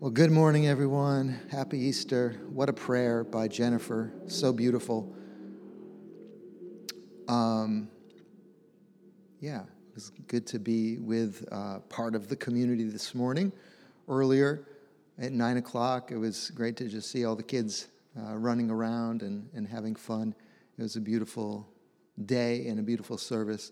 Well, 0.00 0.10
good 0.10 0.30
morning, 0.30 0.66
everyone. 0.66 1.38
Happy 1.50 1.78
Easter. 1.78 2.40
What 2.48 2.70
a 2.70 2.72
prayer 2.72 3.22
by 3.22 3.48
Jennifer. 3.48 4.10
So 4.28 4.50
beautiful. 4.50 5.14
Um, 7.28 7.90
yeah, 9.40 9.60
it 9.60 9.94
was 9.94 10.10
good 10.26 10.46
to 10.46 10.58
be 10.58 10.96
with 10.96 11.46
uh, 11.52 11.80
part 11.90 12.14
of 12.14 12.30
the 12.30 12.36
community 12.36 12.84
this 12.84 13.14
morning. 13.14 13.52
Earlier 14.08 14.66
at 15.18 15.32
9 15.32 15.58
o'clock, 15.58 16.10
it 16.10 16.16
was 16.16 16.48
great 16.48 16.78
to 16.78 16.88
just 16.88 17.10
see 17.10 17.26
all 17.26 17.36
the 17.36 17.42
kids 17.42 17.88
uh, 18.18 18.38
running 18.38 18.70
around 18.70 19.20
and, 19.20 19.50
and 19.52 19.68
having 19.68 19.94
fun. 19.94 20.34
It 20.78 20.82
was 20.82 20.96
a 20.96 21.00
beautiful 21.02 21.68
day 22.24 22.68
and 22.68 22.80
a 22.80 22.82
beautiful 22.82 23.18
service. 23.18 23.70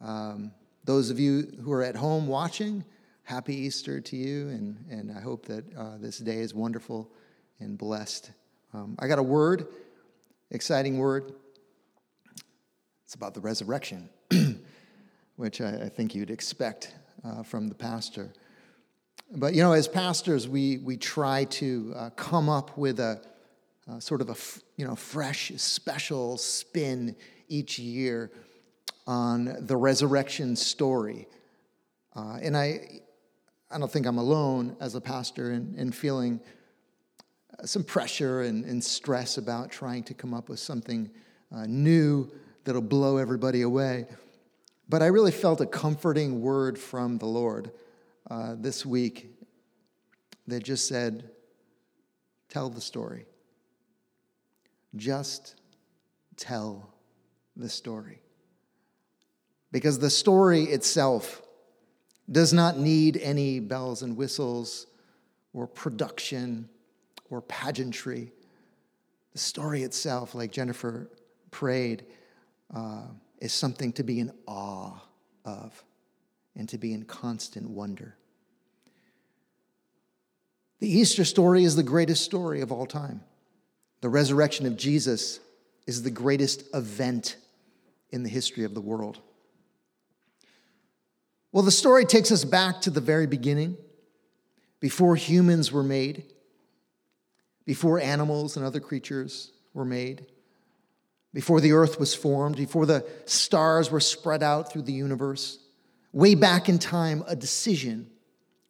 Um, 0.00 0.52
those 0.84 1.10
of 1.10 1.18
you 1.18 1.50
who 1.60 1.72
are 1.72 1.82
at 1.82 1.96
home 1.96 2.28
watching, 2.28 2.84
happy 3.24 3.54
Easter 3.54 4.00
to 4.00 4.16
you, 4.16 4.48
and, 4.48 4.84
and 4.90 5.16
I 5.16 5.20
hope 5.20 5.46
that 5.46 5.64
uh, 5.76 5.98
this 5.98 6.18
day 6.18 6.38
is 6.38 6.54
wonderful 6.54 7.10
and 7.58 7.76
blessed. 7.76 8.30
Um, 8.74 8.96
I 8.98 9.06
got 9.06 9.18
a 9.18 9.22
word, 9.22 9.66
exciting 10.50 10.98
word. 10.98 11.32
It's 13.04 13.14
about 13.14 13.34
the 13.34 13.40
resurrection, 13.40 14.08
which 15.36 15.60
I, 15.60 15.82
I, 15.82 15.88
think 15.88 16.14
you'd 16.14 16.30
expect 16.30 16.94
uh, 17.24 17.42
from 17.42 17.68
the 17.68 17.74
pastor. 17.74 18.32
But 19.32 19.54
you 19.54 19.62
know, 19.62 19.72
as 19.72 19.88
pastors, 19.88 20.48
we, 20.48 20.78
we 20.78 20.96
try 20.96 21.44
to 21.44 21.92
uh, 21.96 22.10
come 22.10 22.48
up 22.48 22.76
with 22.76 23.00
a 23.00 23.20
sort 23.98 24.20
of 24.20 24.30
a 24.30 24.36
you 24.76 24.86
know 24.86 24.94
fresh, 24.94 25.52
special 25.56 26.36
spin 26.36 27.16
each 27.48 27.78
year 27.78 28.30
on 29.06 29.56
the 29.66 29.76
resurrection 29.76 30.54
story. 30.54 31.26
Uh, 32.14 32.38
and 32.42 32.56
I, 32.56 33.00
I 33.70 33.78
don't 33.78 33.90
think 33.90 34.06
I'm 34.06 34.18
alone 34.18 34.76
as 34.80 34.96
a 34.96 35.00
pastor 35.00 35.52
in, 35.52 35.74
in 35.76 35.92
feeling 35.92 36.40
uh, 37.58 37.66
some 37.66 37.84
pressure 37.84 38.42
and, 38.42 38.64
and, 38.64 38.82
stress 38.82 39.38
about 39.38 39.70
trying 39.70 40.02
to 40.04 40.14
come 40.14 40.34
up 40.34 40.48
with 40.48 40.58
something 40.58 41.08
uh, 41.54 41.66
new 41.66 42.28
that'll 42.64 42.82
blow 42.82 43.16
everybody 43.16 43.62
away. 43.62 44.06
But 44.88 45.02
I 45.02 45.06
really 45.06 45.30
felt 45.30 45.60
a 45.60 45.66
comforting 45.66 46.40
word 46.40 46.78
from 46.78 47.18
the 47.18 47.26
Lord 47.26 47.70
uh, 48.28 48.56
this 48.58 48.84
week 48.84 49.30
that 50.48 50.64
just 50.64 50.88
said, 50.88 51.30
Tell 52.48 52.68
the 52.68 52.80
story. 52.80 53.26
Just 54.96 55.54
tell 56.36 56.92
the 57.56 57.68
story. 57.68 58.20
Because 59.70 60.00
the 60.00 60.10
story 60.10 60.64
itself 60.64 61.42
does 62.30 62.52
not 62.52 62.78
need 62.78 63.16
any 63.16 63.60
bells 63.60 64.02
and 64.02 64.16
whistles 64.16 64.86
or 65.52 65.66
production 65.66 66.68
or 67.28 67.40
pageantry. 67.42 68.32
The 69.32 69.38
story 69.38 69.82
itself, 69.82 70.34
like 70.34 70.52
Jennifer 70.52 71.10
prayed, 71.50 72.04
uh, 72.74 73.06
is 73.40 73.52
something 73.52 73.92
to 73.94 74.02
be 74.02 74.20
in 74.20 74.32
awe 74.46 74.92
of 75.44 75.82
and 76.56 76.68
to 76.68 76.78
be 76.78 76.92
in 76.92 77.04
constant 77.04 77.68
wonder. 77.68 78.16
The 80.80 80.88
Easter 80.88 81.24
story 81.24 81.64
is 81.64 81.76
the 81.76 81.82
greatest 81.82 82.24
story 82.24 82.60
of 82.60 82.72
all 82.72 82.86
time. 82.86 83.22
The 84.00 84.08
resurrection 84.08 84.66
of 84.66 84.76
Jesus 84.76 85.40
is 85.86 86.02
the 86.02 86.10
greatest 86.10 86.64
event 86.74 87.36
in 88.10 88.22
the 88.22 88.28
history 88.28 88.64
of 88.64 88.74
the 88.74 88.80
world. 88.80 89.20
Well, 91.52 91.64
the 91.64 91.70
story 91.70 92.04
takes 92.04 92.30
us 92.30 92.44
back 92.44 92.80
to 92.82 92.90
the 92.90 93.00
very 93.00 93.26
beginning, 93.26 93.76
before 94.78 95.16
humans 95.16 95.72
were 95.72 95.82
made, 95.82 96.24
before 97.66 98.00
animals 98.00 98.56
and 98.56 98.64
other 98.64 98.80
creatures 98.80 99.52
were 99.74 99.84
made, 99.84 100.26
before 101.34 101.60
the 101.60 101.72
earth 101.72 102.00
was 102.00 102.14
formed, 102.14 102.56
before 102.56 102.86
the 102.86 103.06
stars 103.26 103.90
were 103.90 104.00
spread 104.00 104.42
out 104.42 104.72
through 104.72 104.82
the 104.82 104.92
universe. 104.92 105.58
Way 106.12 106.34
back 106.34 106.68
in 106.68 106.78
time, 106.78 107.22
a 107.26 107.36
decision 107.36 108.10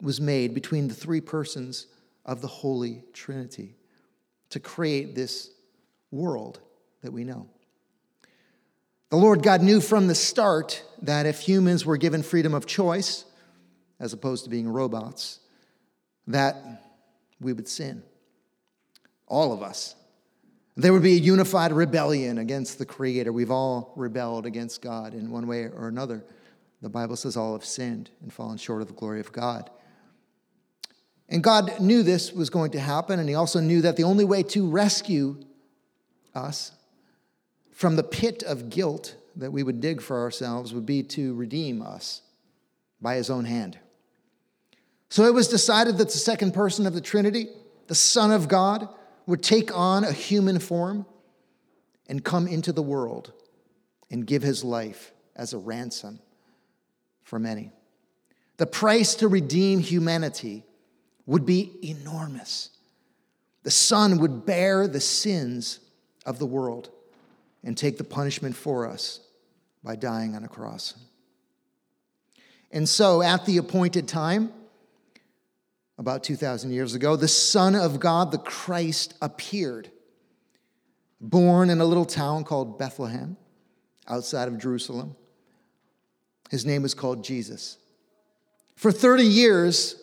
was 0.02 0.20
made 0.20 0.54
between 0.54 0.88
the 0.88 0.94
three 0.94 1.20
persons 1.20 1.86
of 2.24 2.40
the 2.40 2.48
Holy 2.48 3.04
Trinity 3.12 3.76
to 4.50 4.60
create 4.60 5.14
this 5.14 5.50
world 6.10 6.60
that 7.02 7.12
we 7.12 7.24
know. 7.24 7.48
The 9.10 9.16
Lord 9.16 9.42
God 9.42 9.60
knew 9.60 9.80
from 9.80 10.06
the 10.06 10.14
start 10.14 10.84
that 11.02 11.26
if 11.26 11.40
humans 11.40 11.84
were 11.84 11.96
given 11.96 12.22
freedom 12.22 12.54
of 12.54 12.64
choice, 12.64 13.24
as 13.98 14.12
opposed 14.12 14.44
to 14.44 14.50
being 14.50 14.68
robots, 14.68 15.40
that 16.28 16.56
we 17.40 17.52
would 17.52 17.66
sin. 17.66 18.04
All 19.26 19.52
of 19.52 19.62
us. 19.62 19.96
There 20.76 20.92
would 20.92 21.02
be 21.02 21.14
a 21.14 21.20
unified 21.20 21.72
rebellion 21.72 22.38
against 22.38 22.78
the 22.78 22.86
Creator. 22.86 23.32
We've 23.32 23.50
all 23.50 23.92
rebelled 23.96 24.46
against 24.46 24.80
God 24.80 25.12
in 25.12 25.30
one 25.30 25.48
way 25.48 25.64
or 25.64 25.88
another. 25.88 26.24
The 26.80 26.88
Bible 26.88 27.16
says 27.16 27.36
all 27.36 27.52
have 27.52 27.64
sinned 27.64 28.10
and 28.22 28.32
fallen 28.32 28.58
short 28.58 28.80
of 28.80 28.88
the 28.88 28.94
glory 28.94 29.20
of 29.20 29.32
God. 29.32 29.70
And 31.28 31.42
God 31.42 31.80
knew 31.80 32.02
this 32.02 32.32
was 32.32 32.48
going 32.48 32.70
to 32.72 32.80
happen, 32.80 33.18
and 33.18 33.28
He 33.28 33.34
also 33.34 33.60
knew 33.60 33.82
that 33.82 33.96
the 33.96 34.04
only 34.04 34.24
way 34.24 34.44
to 34.44 34.68
rescue 34.68 35.36
us 36.34 36.72
from 37.80 37.96
the 37.96 38.02
pit 38.02 38.42
of 38.42 38.68
guilt 38.68 39.14
that 39.34 39.50
we 39.50 39.62
would 39.62 39.80
dig 39.80 40.02
for 40.02 40.20
ourselves 40.20 40.74
would 40.74 40.84
be 40.84 41.02
to 41.02 41.32
redeem 41.32 41.80
us 41.80 42.20
by 43.00 43.14
his 43.14 43.30
own 43.30 43.46
hand. 43.46 43.78
So 45.08 45.24
it 45.24 45.32
was 45.32 45.48
decided 45.48 45.96
that 45.96 46.10
the 46.10 46.18
second 46.18 46.52
person 46.52 46.86
of 46.86 46.92
the 46.92 47.00
Trinity, 47.00 47.48
the 47.86 47.94
Son 47.94 48.32
of 48.32 48.48
God, 48.48 48.86
would 49.24 49.42
take 49.42 49.74
on 49.74 50.04
a 50.04 50.12
human 50.12 50.58
form 50.58 51.06
and 52.06 52.22
come 52.22 52.46
into 52.46 52.70
the 52.70 52.82
world 52.82 53.32
and 54.10 54.26
give 54.26 54.42
his 54.42 54.62
life 54.62 55.14
as 55.34 55.54
a 55.54 55.58
ransom 55.58 56.20
for 57.22 57.38
many. 57.38 57.72
The 58.58 58.66
price 58.66 59.14
to 59.14 59.26
redeem 59.28 59.78
humanity 59.78 60.64
would 61.24 61.46
be 61.46 61.78
enormous. 61.82 62.68
The 63.62 63.70
Son 63.70 64.18
would 64.18 64.44
bear 64.44 64.86
the 64.86 65.00
sins 65.00 65.80
of 66.26 66.38
the 66.38 66.44
world 66.44 66.90
and 67.64 67.76
take 67.76 67.98
the 67.98 68.04
punishment 68.04 68.56
for 68.56 68.86
us 68.86 69.20
by 69.82 69.96
dying 69.96 70.34
on 70.34 70.44
a 70.44 70.48
cross. 70.48 70.94
And 72.70 72.88
so, 72.88 73.22
at 73.22 73.46
the 73.46 73.56
appointed 73.56 74.06
time, 74.06 74.52
about 75.98 76.22
2,000 76.22 76.70
years 76.70 76.94
ago, 76.94 77.16
the 77.16 77.28
Son 77.28 77.74
of 77.74 78.00
God, 78.00 78.30
the 78.30 78.38
Christ, 78.38 79.14
appeared, 79.20 79.90
born 81.20 81.68
in 81.68 81.80
a 81.80 81.84
little 81.84 82.06
town 82.06 82.44
called 82.44 82.78
Bethlehem 82.78 83.36
outside 84.08 84.48
of 84.48 84.58
Jerusalem. 84.58 85.16
His 86.50 86.64
name 86.64 86.82
was 86.82 86.94
called 86.94 87.22
Jesus. 87.22 87.76
For 88.76 88.90
30 88.90 89.24
years, 89.24 90.02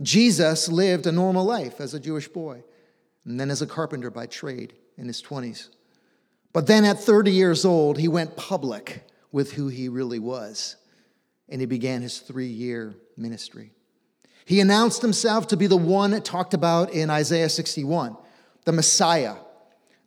Jesus 0.00 0.68
lived 0.68 1.06
a 1.06 1.12
normal 1.12 1.44
life 1.44 1.80
as 1.80 1.92
a 1.92 2.00
Jewish 2.00 2.28
boy, 2.28 2.62
and 3.24 3.38
then 3.40 3.50
as 3.50 3.62
a 3.62 3.66
carpenter 3.66 4.10
by 4.10 4.26
trade 4.26 4.74
in 4.96 5.06
his 5.06 5.20
20s. 5.22 5.68
But 6.52 6.66
then 6.66 6.84
at 6.84 7.00
30 7.00 7.30
years 7.30 7.64
old, 7.64 7.98
he 7.98 8.08
went 8.08 8.36
public 8.36 9.04
with 9.30 9.52
who 9.52 9.68
he 9.68 9.88
really 9.88 10.18
was, 10.18 10.76
and 11.48 11.60
he 11.60 11.66
began 11.66 12.02
his 12.02 12.18
three 12.18 12.48
year 12.48 12.94
ministry. 13.16 13.72
He 14.44 14.60
announced 14.60 15.02
himself 15.02 15.48
to 15.48 15.56
be 15.56 15.66
the 15.66 15.76
one 15.76 16.20
talked 16.22 16.52
about 16.52 16.92
in 16.92 17.10
Isaiah 17.10 17.48
61, 17.48 18.16
the 18.64 18.72
Messiah, 18.72 19.36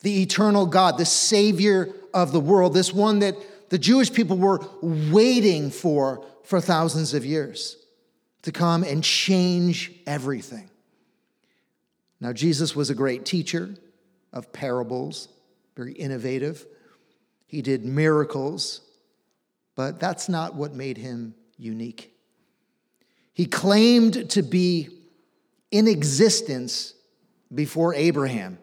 the 0.02 0.22
eternal 0.22 0.66
God, 0.66 0.98
the 0.98 1.06
Savior 1.06 1.90
of 2.14 2.32
the 2.32 2.40
world, 2.40 2.74
this 2.74 2.94
one 2.94 3.20
that 3.20 3.36
the 3.70 3.78
Jewish 3.80 4.14
people 4.14 4.38
were 4.38 4.60
waiting 4.82 5.72
for 5.72 6.26
for 6.44 6.62
thousands 6.62 7.14
of 7.14 7.26
years 7.26 7.78
to 8.44 8.52
come 8.52 8.84
and 8.84 9.04
change 9.04 9.92
everything. 10.06 10.70
Now, 12.20 12.32
Jesus 12.32 12.76
was 12.76 12.90
a 12.90 12.96
great 12.96 13.26
teacher 13.26 13.74
of 14.32 14.54
parables 14.54 15.28
very 15.76 15.94
innovative. 15.94 16.66
He 17.48 17.62
did 17.62 17.86
miracles, 17.86 18.82
but 19.76 20.00
that's 20.00 20.30
not 20.30 20.56
what 20.56 20.74
made 20.74 20.98
him 20.98 21.36
unique. 21.58 22.14
He 23.34 23.46
claimed 23.46 24.30
to 24.32 24.42
be 24.42 24.90
in 25.72 25.88
existence 25.88 26.94
before 27.54 27.94
Abraham. 27.94 28.58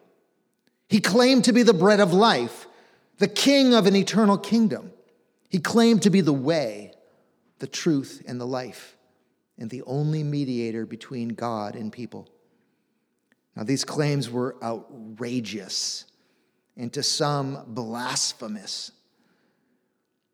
He 0.89 1.01
claimed 1.01 1.45
to 1.45 1.53
be 1.53 1.63
the 1.63 1.75
bread 1.75 2.01
of 2.01 2.13
life, 2.13 2.67
the 3.19 3.29
king 3.29 3.75
of 3.75 3.87
an 3.87 3.97
eternal 3.97 4.39
kingdom. 4.39 4.93
He 5.49 5.59
claimed 5.59 6.03
to 6.03 6.11
be 6.11 6.23
the 6.23 6.33
way, 6.33 6.93
the 7.59 7.67
truth, 7.67 8.23
and 8.27 8.41
the 8.41 8.47
life, 8.47 8.97
and 9.59 9.69
the 9.69 9.83
only 9.83 10.23
mediator 10.23 10.87
between 10.87 11.29
God 11.29 11.77
and 11.77 11.93
people. 11.93 12.29
Now, 13.55 13.65
these 13.65 13.85
claims 13.85 14.31
were 14.31 14.57
outrageous 14.63 16.07
and 16.77 16.93
to 16.93 17.03
some 17.03 17.65
blasphemous. 17.69 18.93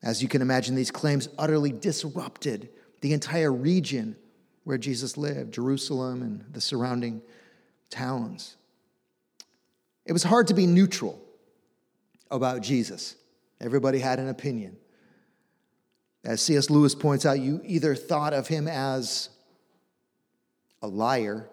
As 0.02 0.22
you 0.22 0.28
can 0.28 0.42
imagine, 0.42 0.74
these 0.74 0.90
claims 0.90 1.28
utterly 1.38 1.72
disrupted 1.72 2.68
the 3.00 3.12
entire 3.12 3.52
region 3.52 4.16
where 4.64 4.78
Jesus 4.78 5.16
lived, 5.16 5.54
Jerusalem 5.54 6.22
and 6.22 6.44
the 6.52 6.60
surrounding 6.60 7.22
towns. 7.90 8.56
It 10.04 10.12
was 10.12 10.22
hard 10.22 10.46
to 10.48 10.54
be 10.54 10.66
neutral 10.66 11.20
about 12.30 12.62
Jesus. 12.62 13.16
Everybody 13.60 13.98
had 13.98 14.18
an 14.18 14.28
opinion. 14.28 14.76
As 16.24 16.40
C.S. 16.42 16.70
Lewis 16.70 16.94
points 16.94 17.24
out, 17.24 17.40
you 17.40 17.60
either 17.64 17.94
thought 17.94 18.32
of 18.32 18.48
him 18.48 18.68
as 18.68 19.30
a 20.82 20.88
liar 20.88 21.48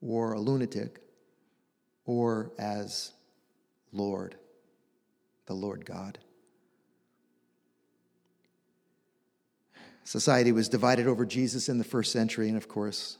or 0.00 0.32
a 0.32 0.40
lunatic 0.40 1.00
or 2.08 2.50
as 2.58 3.12
Lord, 3.92 4.34
the 5.44 5.52
Lord 5.52 5.84
God. 5.84 6.18
Society 10.04 10.50
was 10.50 10.70
divided 10.70 11.06
over 11.06 11.26
Jesus 11.26 11.68
in 11.68 11.76
the 11.76 11.84
first 11.84 12.10
century, 12.10 12.48
and 12.48 12.56
of 12.56 12.66
course, 12.66 13.18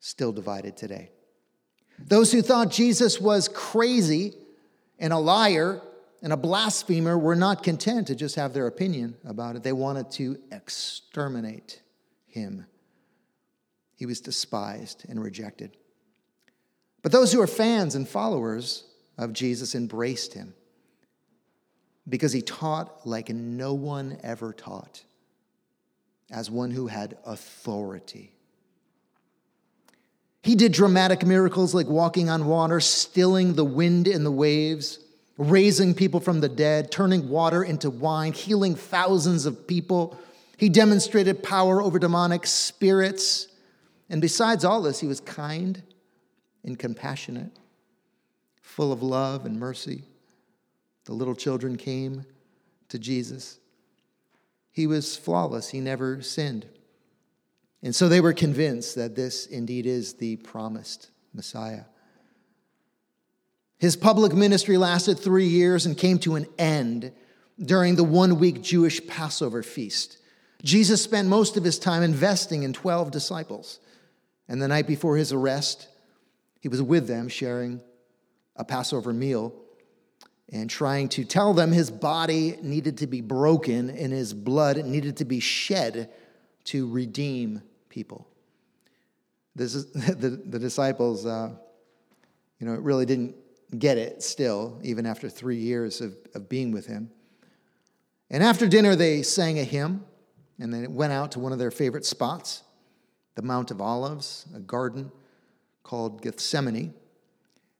still 0.00 0.32
divided 0.32 0.78
today. 0.78 1.10
Those 1.98 2.32
who 2.32 2.40
thought 2.40 2.70
Jesus 2.70 3.20
was 3.20 3.48
crazy 3.48 4.32
and 4.98 5.12
a 5.12 5.18
liar 5.18 5.82
and 6.22 6.32
a 6.32 6.38
blasphemer 6.38 7.18
were 7.18 7.36
not 7.36 7.62
content 7.62 8.06
to 8.06 8.14
just 8.14 8.36
have 8.36 8.54
their 8.54 8.66
opinion 8.66 9.14
about 9.26 9.56
it. 9.56 9.62
They 9.62 9.74
wanted 9.74 10.10
to 10.12 10.38
exterminate 10.50 11.82
him. 12.26 12.64
He 13.94 14.06
was 14.06 14.22
despised 14.22 15.04
and 15.06 15.22
rejected. 15.22 15.76
But 17.08 17.12
those 17.12 17.32
who 17.32 17.40
are 17.40 17.46
fans 17.46 17.94
and 17.94 18.06
followers 18.06 18.84
of 19.16 19.32
Jesus 19.32 19.74
embraced 19.74 20.34
him 20.34 20.52
because 22.06 22.34
he 22.34 22.42
taught 22.42 23.06
like 23.06 23.30
no 23.30 23.72
one 23.72 24.18
ever 24.22 24.52
taught 24.52 25.04
as 26.30 26.50
one 26.50 26.70
who 26.70 26.88
had 26.88 27.16
authority. 27.24 28.34
He 30.42 30.54
did 30.54 30.72
dramatic 30.72 31.24
miracles 31.24 31.74
like 31.74 31.86
walking 31.86 32.28
on 32.28 32.44
water, 32.44 32.78
stilling 32.78 33.54
the 33.54 33.64
wind 33.64 34.06
and 34.06 34.26
the 34.26 34.30
waves, 34.30 34.98
raising 35.38 35.94
people 35.94 36.20
from 36.20 36.42
the 36.42 36.48
dead, 36.50 36.92
turning 36.92 37.30
water 37.30 37.64
into 37.64 37.88
wine, 37.88 38.34
healing 38.34 38.74
thousands 38.74 39.46
of 39.46 39.66
people. 39.66 40.18
He 40.58 40.68
demonstrated 40.68 41.42
power 41.42 41.80
over 41.80 41.98
demonic 41.98 42.46
spirits. 42.46 43.48
And 44.10 44.20
besides 44.20 44.62
all 44.62 44.82
this, 44.82 45.00
he 45.00 45.06
was 45.06 45.20
kind 45.20 45.82
and 46.68 46.78
compassionate, 46.78 47.50
full 48.60 48.92
of 48.92 49.02
love 49.02 49.44
and 49.44 49.58
mercy. 49.58 50.04
The 51.06 51.14
little 51.14 51.34
children 51.34 51.76
came 51.76 52.26
to 52.90 52.98
Jesus. 52.98 53.58
He 54.70 54.86
was 54.86 55.16
flawless, 55.16 55.70
he 55.70 55.80
never 55.80 56.22
sinned. 56.22 56.66
And 57.82 57.94
so 57.94 58.08
they 58.08 58.20
were 58.20 58.32
convinced 58.32 58.94
that 58.96 59.16
this 59.16 59.46
indeed 59.46 59.86
is 59.86 60.14
the 60.14 60.36
promised 60.36 61.10
Messiah. 61.32 61.84
His 63.78 63.96
public 63.96 64.32
ministry 64.32 64.76
lasted 64.76 65.18
three 65.18 65.46
years 65.46 65.86
and 65.86 65.96
came 65.96 66.18
to 66.20 66.34
an 66.34 66.46
end 66.58 67.12
during 67.60 67.96
the 67.96 68.04
one 68.04 68.38
week 68.38 68.62
Jewish 68.62 69.04
Passover 69.06 69.62
feast. 69.62 70.18
Jesus 70.62 71.02
spent 71.02 71.28
most 71.28 71.56
of 71.56 71.64
his 71.64 71.78
time 71.78 72.02
investing 72.02 72.64
in 72.64 72.72
12 72.72 73.10
disciples. 73.10 73.78
And 74.48 74.60
the 74.60 74.68
night 74.68 74.86
before 74.86 75.16
his 75.16 75.32
arrest, 75.32 75.88
he 76.60 76.68
was 76.68 76.82
with 76.82 77.06
them 77.06 77.28
sharing 77.28 77.80
a 78.56 78.64
Passover 78.64 79.12
meal 79.12 79.54
and 80.50 80.68
trying 80.68 81.08
to 81.10 81.24
tell 81.24 81.54
them 81.54 81.72
his 81.72 81.90
body 81.90 82.58
needed 82.62 82.98
to 82.98 83.06
be 83.06 83.20
broken 83.20 83.90
and 83.90 84.12
his 84.12 84.32
blood 84.34 84.84
needed 84.84 85.18
to 85.18 85.24
be 85.24 85.40
shed 85.40 86.10
to 86.64 86.90
redeem 86.90 87.62
people. 87.88 88.26
This 89.54 89.74
is, 89.74 89.86
the, 89.92 90.30
the 90.30 90.58
disciples, 90.58 91.26
uh, 91.26 91.50
you 92.58 92.66
know, 92.66 92.74
really 92.74 93.06
didn't 93.06 93.36
get 93.78 93.98
it 93.98 94.22
still, 94.22 94.80
even 94.82 95.04
after 95.04 95.28
three 95.28 95.58
years 95.58 96.00
of, 96.00 96.16
of 96.34 96.48
being 96.48 96.72
with 96.72 96.86
him. 96.86 97.10
And 98.30 98.42
after 98.42 98.66
dinner, 98.66 98.96
they 98.96 99.22
sang 99.22 99.58
a 99.58 99.64
hymn 99.64 100.04
and 100.58 100.72
then 100.72 100.94
went 100.94 101.12
out 101.12 101.32
to 101.32 101.38
one 101.38 101.52
of 101.52 101.58
their 101.58 101.70
favorite 101.70 102.04
spots, 102.04 102.62
the 103.34 103.42
Mount 103.42 103.70
of 103.70 103.80
Olives, 103.80 104.46
a 104.54 104.60
garden 104.60 105.12
called 105.88 106.20
Gethsemane. 106.20 106.92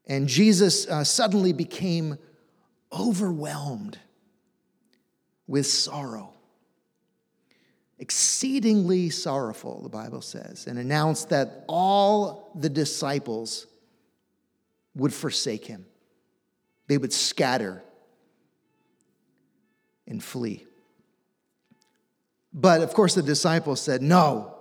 And 0.07 0.27
Jesus 0.27 0.89
uh, 0.89 1.05
suddenly 1.05 1.53
became 1.53 2.17
overwhelmed 2.91 3.99
with 5.47 5.67
sorrow, 5.67 6.33
exceedingly 7.99 9.11
sorrowful, 9.11 9.83
the 9.83 9.91
Bible 9.91 10.23
says, 10.23 10.67
and 10.67 10.79
announced 10.79 11.29
that 11.29 11.65
all 11.69 12.51
the 12.55 12.71
disciples 12.71 13.67
would 14.95 15.13
forsake 15.13 15.67
him. 15.67 15.85
They 16.87 16.97
would 16.97 17.13
scatter 17.13 17.83
and 20.07 20.25
flee. 20.25 20.65
But 22.55 22.81
of 22.81 22.95
course, 22.95 23.15
the 23.15 23.23
disciples 23.23 23.83
said, 23.83 24.01
No. 24.01 24.55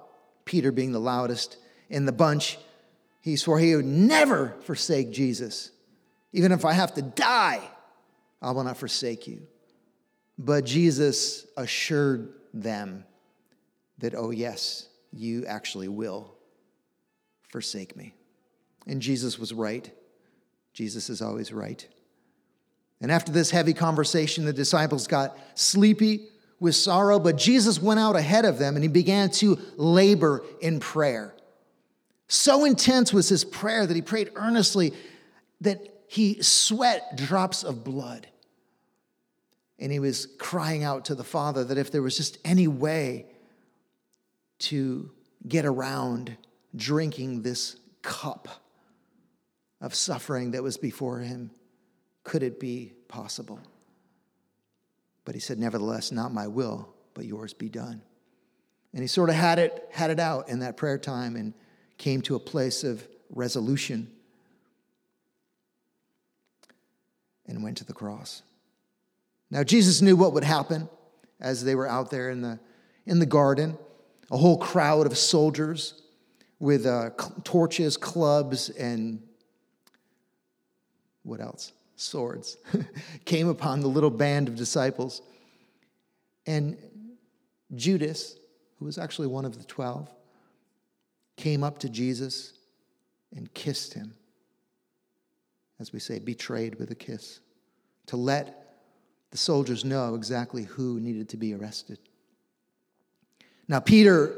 Peter, 0.43 0.71
being 0.71 0.91
the 0.91 0.99
loudest 0.99 1.57
in 1.89 2.05
the 2.05 2.11
bunch, 2.11 2.57
he 3.27 3.35
swore 3.35 3.59
he 3.59 3.75
would 3.75 3.83
never 3.83 4.55
forsake 4.61 5.11
Jesus. 5.11 5.71
Even 6.31 6.53
if 6.53 6.63
I 6.63 6.71
have 6.71 6.93
to 6.93 7.01
die, 7.01 7.59
I 8.41 8.51
will 8.51 8.63
not 8.63 8.77
forsake 8.77 9.27
you. 9.27 9.41
But 10.37 10.63
Jesus 10.63 11.45
assured 11.57 12.31
them 12.53 13.03
that, 13.97 14.15
oh, 14.15 14.31
yes, 14.31 14.87
you 15.11 15.45
actually 15.45 15.89
will 15.89 16.35
forsake 17.49 17.97
me. 17.97 18.13
And 18.87 19.01
Jesus 19.01 19.37
was 19.37 19.51
right. 19.51 19.91
Jesus 20.71 21.09
is 21.09 21.21
always 21.21 21.51
right. 21.51 21.85
And 23.01 23.11
after 23.11 23.33
this 23.33 23.51
heavy 23.51 23.73
conversation, 23.73 24.45
the 24.45 24.53
disciples 24.53 25.05
got 25.05 25.37
sleepy 25.53 26.29
with 26.61 26.75
sorrow, 26.75 27.19
but 27.19 27.35
Jesus 27.35 27.81
went 27.81 27.99
out 27.99 28.15
ahead 28.15 28.45
of 28.45 28.57
them 28.57 28.75
and 28.75 28.85
he 28.85 28.87
began 28.87 29.29
to 29.31 29.59
labor 29.75 30.45
in 30.61 30.79
prayer. 30.79 31.33
So 32.27 32.65
intense 32.65 33.13
was 33.13 33.29
his 33.29 33.45
prayer 33.45 33.85
that 33.85 33.95
he 33.95 34.01
prayed 34.01 34.31
earnestly 34.35 34.93
that 35.61 36.03
he 36.07 36.41
sweat 36.41 37.15
drops 37.15 37.63
of 37.63 37.83
blood. 37.83 38.27
And 39.79 39.91
he 39.91 39.99
was 39.99 40.27
crying 40.37 40.83
out 40.83 41.05
to 41.05 41.15
the 41.15 41.23
Father 41.23 41.63
that 41.65 41.77
if 41.77 41.91
there 41.91 42.01
was 42.01 42.17
just 42.17 42.37
any 42.43 42.67
way 42.67 43.27
to 44.59 45.11
get 45.47 45.65
around 45.65 46.35
drinking 46.75 47.43
this 47.43 47.77
cup 48.01 48.47
of 49.79 49.93
suffering 49.93 50.51
that 50.51 50.63
was 50.63 50.77
before 50.77 51.19
him, 51.19 51.51
could 52.23 52.43
it 52.43 52.59
be 52.59 52.93
possible? 53.07 53.59
But 55.25 55.35
he 55.35 55.41
said, 55.41 55.59
Nevertheless, 55.59 56.11
not 56.11 56.33
my 56.33 56.47
will, 56.47 56.89
but 57.13 57.25
yours 57.25 57.53
be 57.53 57.69
done. 57.69 58.01
And 58.93 59.01
he 59.01 59.07
sort 59.07 59.29
of 59.29 59.35
had 59.35 59.59
it, 59.59 59.87
had 59.91 60.09
it 60.09 60.19
out 60.19 60.49
in 60.49 60.59
that 60.59 60.77
prayer 60.77 60.97
time 60.97 61.35
and 61.35 61.53
came 61.97 62.21
to 62.23 62.35
a 62.35 62.39
place 62.39 62.83
of 62.83 63.07
resolution 63.29 64.11
and 67.47 67.63
went 67.63 67.77
to 67.77 67.85
the 67.85 67.93
cross. 67.93 68.43
Now, 69.49 69.63
Jesus 69.63 70.01
knew 70.01 70.15
what 70.15 70.33
would 70.33 70.43
happen 70.43 70.89
as 71.39 71.63
they 71.63 71.75
were 71.75 71.87
out 71.87 72.09
there 72.09 72.29
in 72.29 72.41
the, 72.41 72.59
in 73.05 73.19
the 73.19 73.25
garden. 73.25 73.77
A 74.29 74.37
whole 74.37 74.57
crowd 74.57 75.05
of 75.05 75.17
soldiers 75.17 76.01
with 76.59 76.85
uh, 76.85 77.11
torches, 77.43 77.95
clubs, 77.95 78.69
and 78.69 79.21
what 81.23 81.39
else? 81.39 81.71
Swords 81.95 82.57
came 83.25 83.47
upon 83.47 83.81
the 83.81 83.87
little 83.87 84.09
band 84.09 84.47
of 84.47 84.55
disciples. 84.55 85.21
And 86.45 86.77
Judas, 87.73 88.37
who 88.79 88.85
was 88.85 88.97
actually 88.97 89.27
one 89.27 89.45
of 89.45 89.57
the 89.57 89.63
twelve, 89.63 90.09
came 91.37 91.63
up 91.63 91.77
to 91.79 91.89
Jesus 91.89 92.53
and 93.35 93.53
kissed 93.53 93.93
him. 93.93 94.13
As 95.79 95.93
we 95.93 95.99
say, 95.99 96.19
betrayed 96.19 96.79
with 96.79 96.91
a 96.91 96.95
kiss, 96.95 97.39
to 98.07 98.17
let 98.17 98.67
the 99.31 99.37
soldiers 99.37 99.85
know 99.85 100.15
exactly 100.15 100.63
who 100.63 100.99
needed 100.99 101.29
to 101.29 101.37
be 101.37 101.53
arrested. 101.53 101.99
Now, 103.67 103.79
Peter, 103.79 104.33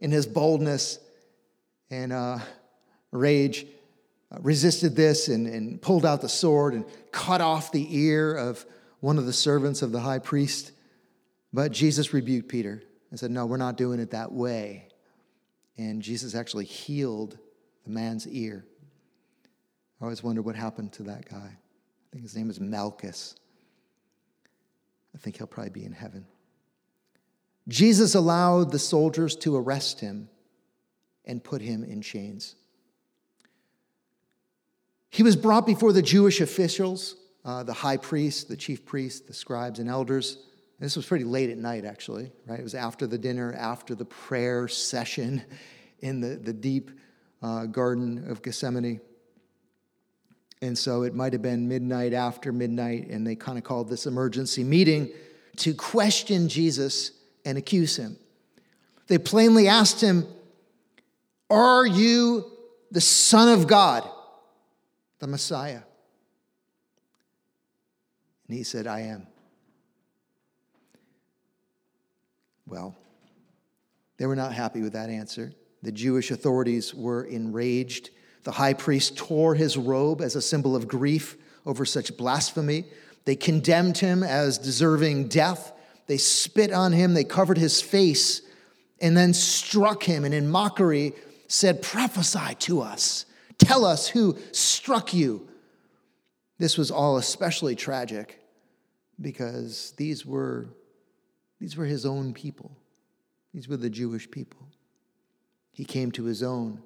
in 0.00 0.10
his 0.10 0.26
boldness 0.26 0.98
and 1.90 2.12
uh, 2.12 2.38
rage, 3.12 3.66
uh, 4.32 4.38
resisted 4.40 4.96
this 4.96 5.28
and, 5.28 5.46
and 5.46 5.80
pulled 5.80 6.06
out 6.06 6.20
the 6.20 6.28
sword 6.28 6.74
and 6.74 6.84
cut 7.12 7.40
off 7.40 7.72
the 7.72 7.86
ear 7.96 8.34
of 8.34 8.64
one 9.00 9.18
of 9.18 9.26
the 9.26 9.32
servants 9.32 9.82
of 9.82 9.92
the 9.92 10.00
high 10.00 10.18
priest. 10.18 10.72
But 11.52 11.72
Jesus 11.72 12.12
rebuked 12.12 12.48
Peter 12.48 12.82
and 13.10 13.20
said, 13.20 13.30
No, 13.30 13.46
we're 13.46 13.56
not 13.56 13.76
doing 13.76 14.00
it 14.00 14.12
that 14.12 14.32
way. 14.32 14.89
And 15.80 16.02
Jesus 16.02 16.34
actually 16.34 16.66
healed 16.66 17.38
the 17.84 17.90
man's 17.90 18.28
ear. 18.28 18.66
I 19.98 20.04
always 20.04 20.22
wonder 20.22 20.42
what 20.42 20.54
happened 20.54 20.92
to 20.92 21.04
that 21.04 21.26
guy. 21.26 21.56
I 21.56 22.06
think 22.12 22.22
his 22.22 22.36
name 22.36 22.50
is 22.50 22.60
Malchus. 22.60 23.34
I 25.14 25.18
think 25.18 25.38
he'll 25.38 25.46
probably 25.46 25.70
be 25.70 25.86
in 25.86 25.92
heaven. 25.92 26.26
Jesus 27.66 28.14
allowed 28.14 28.72
the 28.72 28.78
soldiers 28.78 29.34
to 29.36 29.56
arrest 29.56 30.00
him 30.00 30.28
and 31.24 31.42
put 31.42 31.62
him 31.62 31.82
in 31.82 32.02
chains. 32.02 32.56
He 35.08 35.22
was 35.22 35.34
brought 35.34 35.64
before 35.64 35.94
the 35.94 36.02
Jewish 36.02 36.42
officials, 36.42 37.16
uh, 37.42 37.62
the 37.62 37.72
high 37.72 37.96
priest, 37.96 38.48
the 38.48 38.56
chief 38.56 38.84
priest, 38.84 39.28
the 39.28 39.32
scribes, 39.32 39.78
and 39.78 39.88
elders. 39.88 40.36
This 40.80 40.96
was 40.96 41.04
pretty 41.04 41.26
late 41.26 41.50
at 41.50 41.58
night, 41.58 41.84
actually, 41.84 42.32
right? 42.46 42.58
It 42.58 42.62
was 42.62 42.74
after 42.74 43.06
the 43.06 43.18
dinner, 43.18 43.52
after 43.52 43.94
the 43.94 44.06
prayer 44.06 44.66
session 44.66 45.42
in 46.00 46.20
the, 46.20 46.36
the 46.36 46.54
deep 46.54 46.90
uh, 47.42 47.66
Garden 47.66 48.30
of 48.30 48.40
Gethsemane. 48.42 49.00
And 50.62 50.76
so 50.76 51.02
it 51.02 51.14
might 51.14 51.34
have 51.34 51.42
been 51.42 51.68
midnight 51.68 52.14
after 52.14 52.50
midnight, 52.50 53.08
and 53.08 53.26
they 53.26 53.34
kind 53.34 53.58
of 53.58 53.64
called 53.64 53.90
this 53.90 54.06
emergency 54.06 54.64
meeting 54.64 55.10
to 55.56 55.74
question 55.74 56.48
Jesus 56.48 57.12
and 57.44 57.58
accuse 57.58 57.96
him. 57.96 58.16
They 59.06 59.18
plainly 59.18 59.68
asked 59.68 60.00
him, 60.00 60.26
Are 61.50 61.84
you 61.86 62.50
the 62.90 63.00
Son 63.02 63.48
of 63.48 63.66
God, 63.66 64.08
the 65.18 65.26
Messiah? 65.26 65.82
And 68.48 68.56
he 68.56 68.62
said, 68.62 68.86
I 68.86 69.00
am. 69.00 69.26
Well, 72.70 72.96
they 74.16 74.26
were 74.26 74.36
not 74.36 74.52
happy 74.54 74.80
with 74.80 74.92
that 74.92 75.10
answer. 75.10 75.52
The 75.82 75.90
Jewish 75.90 76.30
authorities 76.30 76.94
were 76.94 77.24
enraged. 77.24 78.10
The 78.44 78.52
high 78.52 78.74
priest 78.74 79.16
tore 79.16 79.56
his 79.56 79.76
robe 79.76 80.20
as 80.20 80.36
a 80.36 80.42
symbol 80.42 80.76
of 80.76 80.86
grief 80.86 81.36
over 81.66 81.84
such 81.84 82.16
blasphemy. 82.16 82.84
They 83.24 83.34
condemned 83.34 83.98
him 83.98 84.22
as 84.22 84.56
deserving 84.56 85.28
death. 85.28 85.72
They 86.06 86.16
spit 86.16 86.72
on 86.72 86.92
him, 86.92 87.14
they 87.14 87.24
covered 87.24 87.58
his 87.58 87.82
face, 87.82 88.42
and 89.00 89.16
then 89.16 89.34
struck 89.34 90.04
him, 90.04 90.24
and 90.24 90.32
in 90.32 90.48
mockery 90.48 91.12
said, 91.48 91.82
Prophesy 91.82 92.54
to 92.60 92.82
us. 92.82 93.26
Tell 93.58 93.84
us 93.84 94.06
who 94.06 94.38
struck 94.52 95.12
you. 95.12 95.48
This 96.58 96.78
was 96.78 96.90
all 96.90 97.16
especially 97.16 97.74
tragic 97.74 98.40
because 99.20 99.92
these 99.96 100.24
were, 100.24 100.68
these 101.60 101.76
were 101.76 101.84
his 101.84 102.06
own 102.06 102.32
people. 102.32 102.72
These 103.52 103.68
were 103.68 103.76
the 103.76 103.90
Jewish 103.90 104.30
people. 104.30 104.66
He 105.72 105.84
came 105.84 106.10
to 106.12 106.24
his 106.24 106.42
own, 106.42 106.80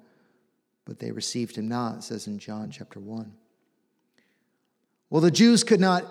but 0.83 0.99
they 0.99 1.11
received 1.11 1.55
him 1.55 1.67
not, 1.67 2.03
says 2.03 2.27
in 2.27 2.39
John 2.39 2.69
chapter 2.71 2.99
1. 2.99 3.33
Well, 5.09 5.21
the 5.21 5.31
Jews 5.31 5.63
could 5.63 5.79
not 5.79 6.05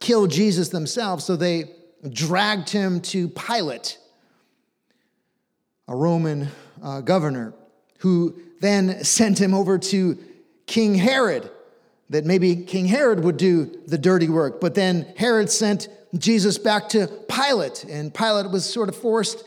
kill 0.00 0.26
Jesus 0.26 0.68
themselves, 0.68 1.24
so 1.24 1.36
they 1.36 1.70
dragged 2.10 2.70
him 2.70 3.00
to 3.00 3.28
Pilate, 3.28 3.98
a 5.88 5.96
Roman 5.96 6.48
uh, 6.82 7.00
governor, 7.00 7.54
who 7.98 8.40
then 8.60 9.02
sent 9.04 9.40
him 9.40 9.54
over 9.54 9.78
to 9.78 10.18
King 10.66 10.94
Herod, 10.94 11.50
that 12.10 12.24
maybe 12.24 12.56
King 12.56 12.86
Herod 12.86 13.22
would 13.24 13.36
do 13.36 13.80
the 13.86 13.98
dirty 13.98 14.28
work. 14.28 14.60
But 14.60 14.74
then 14.74 15.12
Herod 15.16 15.50
sent 15.50 15.88
Jesus 16.16 16.58
back 16.58 16.88
to 16.90 17.06
Pilate, 17.28 17.84
and 17.84 18.12
Pilate 18.12 18.50
was 18.50 18.64
sort 18.64 18.88
of 18.88 18.96
forced 18.96 19.44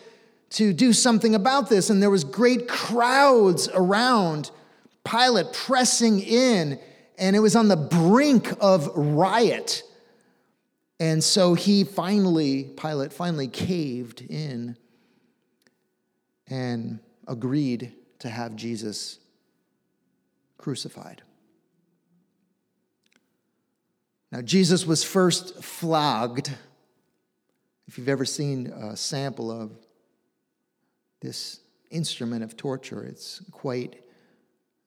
to 0.51 0.71
do 0.71 0.93
something 0.93 1.35
about 1.35 1.69
this. 1.69 1.89
And 1.89 2.01
there 2.01 2.09
was 2.09 2.23
great 2.23 2.67
crowds 2.67 3.67
around 3.73 4.51
Pilate 5.03 5.51
pressing 5.51 6.19
in, 6.19 6.79
and 7.17 7.35
it 7.35 7.39
was 7.39 7.55
on 7.55 7.67
the 7.67 7.75
brink 7.75 8.53
of 8.61 8.87
riot. 8.95 9.83
And 10.99 11.23
so 11.23 11.53
he 11.53 11.83
finally, 11.83 12.63
Pilate 12.63 13.11
finally 13.11 13.47
caved 13.47 14.21
in 14.21 14.77
and 16.47 16.99
agreed 17.27 17.93
to 18.19 18.29
have 18.29 18.55
Jesus 18.55 19.19
crucified. 20.57 21.23
Now, 24.33 24.41
Jesus 24.41 24.87
was 24.87 25.03
first 25.03 25.63
flogged. 25.63 26.51
If 27.87 27.99
you've 27.99 28.09
ever 28.09 28.25
seen 28.25 28.65
a 28.65 28.97
sample 28.97 29.51
of 29.51 29.77
this 31.21 31.59
instrument 31.91 32.43
of 32.43 32.57
torture. 32.57 33.03
It's 33.03 33.43
quite 33.51 34.03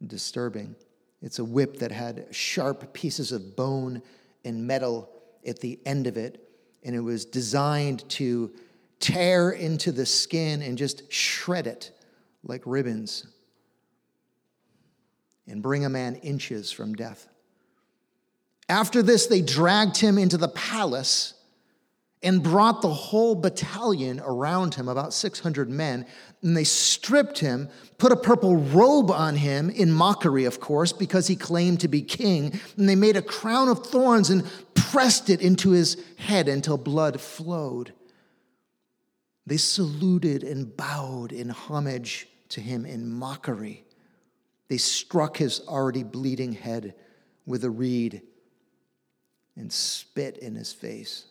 disturbing. 0.04 0.74
It's 1.22 1.38
a 1.38 1.44
whip 1.44 1.78
that 1.78 1.92
had 1.92 2.26
sharp 2.32 2.92
pieces 2.92 3.30
of 3.30 3.54
bone 3.54 4.02
and 4.44 4.66
metal 4.66 5.08
at 5.46 5.60
the 5.60 5.78
end 5.86 6.08
of 6.08 6.16
it, 6.16 6.42
and 6.82 6.96
it 6.96 7.00
was 7.00 7.24
designed 7.24 8.08
to 8.10 8.52
tear 8.98 9.52
into 9.52 9.92
the 9.92 10.06
skin 10.06 10.60
and 10.60 10.76
just 10.76 11.12
shred 11.12 11.68
it 11.68 11.92
like 12.42 12.62
ribbons 12.66 13.28
and 15.46 15.62
bring 15.62 15.84
a 15.84 15.88
man 15.88 16.16
inches 16.16 16.72
from 16.72 16.92
death. 16.94 17.28
After 18.68 19.02
this, 19.02 19.26
they 19.26 19.42
dragged 19.42 19.96
him 19.96 20.18
into 20.18 20.36
the 20.36 20.48
palace 20.48 21.34
and 22.22 22.42
brought 22.42 22.82
the 22.82 22.88
whole 22.88 23.34
battalion 23.34 24.20
around 24.24 24.74
him, 24.74 24.88
about 24.88 25.12
600 25.12 25.70
men, 25.70 26.06
and 26.42 26.56
they 26.56 26.64
stripped 26.64 27.38
him, 27.38 27.68
put 27.98 28.10
a 28.10 28.16
purple 28.16 28.56
robe 28.56 29.10
on 29.10 29.36
him, 29.36 29.70
in 29.70 29.92
mockery, 29.92 30.44
of 30.44 30.58
course, 30.58 30.92
because 30.92 31.28
he 31.28 31.36
claimed 31.36 31.78
to 31.80 31.88
be 31.88 32.02
king, 32.02 32.58
and 32.76 32.88
they 32.88 32.96
made 32.96 33.16
a 33.16 33.22
crown 33.22 33.68
of 33.68 33.86
thorns 33.86 34.30
and 34.30 34.44
pressed 34.74 35.30
it 35.30 35.40
into 35.40 35.70
his 35.70 36.02
head 36.18 36.48
until 36.48 36.76
blood 36.76 37.20
flowed. 37.20 37.92
They 39.46 39.58
saluted 39.58 40.42
and 40.42 40.76
bowed 40.76 41.30
in 41.30 41.50
homage 41.50 42.26
to 42.48 42.60
him 42.60 42.84
in 42.84 43.12
mockery. 43.12 43.84
They 44.68 44.78
struck 44.78 45.36
his 45.36 45.60
already 45.68 46.02
bleeding 46.02 46.54
head 46.54 46.94
with 47.44 47.62
a 47.62 47.70
reed 47.70 48.22
and 49.56 49.72
spit 49.72 50.38
in 50.38 50.54
his 50.54 50.72
face. 50.72 51.24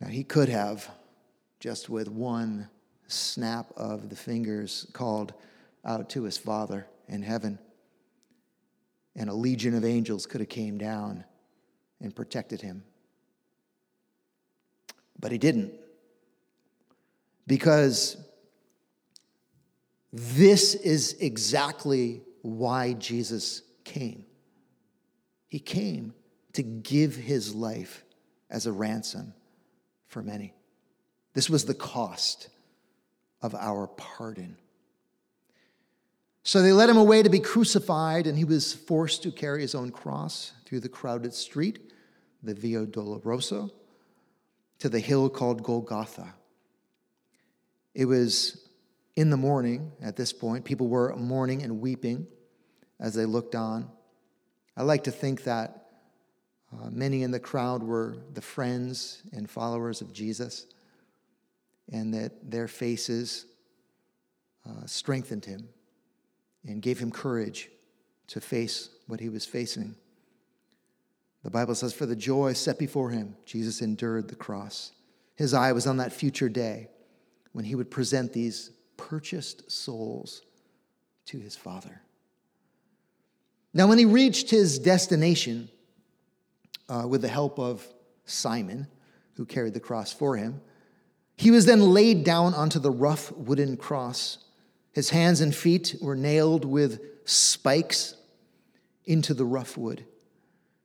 Now, 0.00 0.08
he 0.08 0.24
could 0.24 0.48
have, 0.48 0.90
just 1.60 1.88
with 1.88 2.08
one 2.08 2.68
snap 3.06 3.70
of 3.76 4.08
the 4.08 4.16
fingers, 4.16 4.86
called 4.92 5.34
out 5.84 6.10
to 6.10 6.24
his 6.24 6.38
Father 6.38 6.86
in 7.08 7.22
heaven, 7.22 7.58
and 9.16 9.28
a 9.28 9.34
legion 9.34 9.74
of 9.74 9.84
angels 9.84 10.26
could 10.26 10.40
have 10.40 10.48
came 10.48 10.78
down 10.78 11.24
and 12.00 12.14
protected 12.14 12.60
him. 12.60 12.82
But 15.18 15.32
he 15.32 15.38
didn't. 15.38 15.74
Because 17.46 18.16
this 20.12 20.74
is 20.74 21.16
exactly 21.20 22.22
why 22.42 22.94
Jesus 22.94 23.62
came. 23.84 24.24
He 25.50 25.58
came 25.58 26.14
to 26.52 26.62
give 26.62 27.16
his 27.16 27.54
life 27.54 28.04
as 28.48 28.66
a 28.66 28.72
ransom 28.72 29.34
for 30.06 30.22
many. 30.22 30.54
This 31.34 31.50
was 31.50 31.64
the 31.64 31.74
cost 31.74 32.48
of 33.42 33.54
our 33.54 33.88
pardon. 33.88 34.56
So 36.44 36.62
they 36.62 36.72
led 36.72 36.88
him 36.88 36.96
away 36.96 37.22
to 37.22 37.28
be 37.28 37.40
crucified, 37.40 38.26
and 38.26 38.38
he 38.38 38.44
was 38.44 38.72
forced 38.72 39.24
to 39.24 39.32
carry 39.32 39.60
his 39.60 39.74
own 39.74 39.90
cross 39.90 40.52
through 40.64 40.80
the 40.80 40.88
crowded 40.88 41.34
street, 41.34 41.92
the 42.42 42.54
Via 42.54 42.86
Dolorosa, 42.86 43.70
to 44.78 44.88
the 44.88 45.00
hill 45.00 45.28
called 45.28 45.64
Golgotha. 45.64 46.32
It 47.92 48.04
was 48.04 48.68
in 49.16 49.30
the 49.30 49.36
morning 49.36 49.90
at 50.00 50.16
this 50.16 50.32
point. 50.32 50.64
People 50.64 50.86
were 50.86 51.14
mourning 51.16 51.62
and 51.62 51.80
weeping 51.80 52.28
as 53.00 53.14
they 53.14 53.26
looked 53.26 53.56
on. 53.56 53.90
I 54.80 54.82
like 54.82 55.04
to 55.04 55.10
think 55.10 55.44
that 55.44 55.88
uh, 56.72 56.88
many 56.88 57.22
in 57.22 57.32
the 57.32 57.38
crowd 57.38 57.82
were 57.82 58.16
the 58.32 58.40
friends 58.40 59.22
and 59.30 59.48
followers 59.48 60.00
of 60.00 60.10
Jesus, 60.10 60.64
and 61.92 62.14
that 62.14 62.50
their 62.50 62.66
faces 62.66 63.44
uh, 64.66 64.86
strengthened 64.86 65.44
him 65.44 65.68
and 66.66 66.80
gave 66.80 66.98
him 66.98 67.10
courage 67.10 67.68
to 68.28 68.40
face 68.40 68.88
what 69.06 69.20
he 69.20 69.28
was 69.28 69.44
facing. 69.44 69.96
The 71.44 71.50
Bible 71.50 71.74
says, 71.74 71.92
For 71.92 72.06
the 72.06 72.16
joy 72.16 72.54
set 72.54 72.78
before 72.78 73.10
him, 73.10 73.36
Jesus 73.44 73.82
endured 73.82 74.28
the 74.28 74.34
cross. 74.34 74.92
His 75.36 75.52
eye 75.52 75.72
was 75.72 75.86
on 75.86 75.98
that 75.98 76.10
future 76.10 76.48
day 76.48 76.88
when 77.52 77.66
he 77.66 77.74
would 77.74 77.90
present 77.90 78.32
these 78.32 78.70
purchased 78.96 79.70
souls 79.70 80.40
to 81.26 81.38
his 81.38 81.54
Father. 81.54 82.00
Now, 83.72 83.86
when 83.86 83.98
he 83.98 84.04
reached 84.04 84.50
his 84.50 84.78
destination, 84.78 85.68
uh, 86.90 87.06
with 87.06 87.22
the 87.22 87.28
help 87.28 87.58
of 87.58 87.86
Simon, 88.24 88.88
who 89.34 89.46
carried 89.46 89.74
the 89.74 89.80
cross 89.80 90.12
for 90.12 90.36
him. 90.36 90.60
He 91.36 91.50
was 91.50 91.64
then 91.64 91.80
laid 91.80 92.24
down 92.24 92.52
onto 92.52 92.78
the 92.78 92.90
rough 92.90 93.32
wooden 93.32 93.76
cross. 93.76 94.38
His 94.92 95.10
hands 95.10 95.40
and 95.40 95.54
feet 95.54 95.96
were 96.02 96.16
nailed 96.16 96.64
with 96.64 97.00
spikes 97.24 98.16
into 99.06 99.32
the 99.32 99.46
rough 99.46 99.78
wood. 99.78 100.04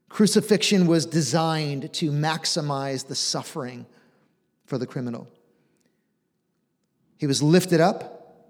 Crucifixion 0.07 0.87
was 0.87 1.05
designed 1.05 1.91
to 1.93 2.11
maximize 2.11 3.07
the 3.07 3.15
suffering 3.15 3.85
for 4.65 4.77
the 4.77 4.87
criminal. 4.87 5.27
He 7.17 7.27
was 7.27 7.41
lifted 7.41 7.81
up, 7.81 8.45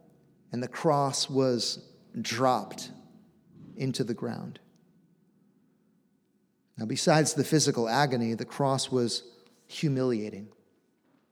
and 0.51 0.61
the 0.61 0.67
cross 0.67 1.29
was 1.29 1.79
dropped 2.21 2.91
into 3.77 4.03
the 4.03 4.13
ground. 4.13 4.59
Now, 6.77 6.85
besides 6.85 7.33
the 7.33 7.43
physical 7.43 7.87
agony, 7.87 8.33
the 8.33 8.45
cross 8.45 8.91
was 8.91 9.23
humiliating 9.67 10.49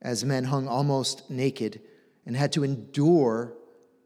as 0.02 0.24
men 0.24 0.46
hung 0.46 0.68
almost 0.68 1.30
naked 1.30 1.82
and 2.26 2.36
had 2.36 2.52
to 2.54 2.64
endure 2.64 3.54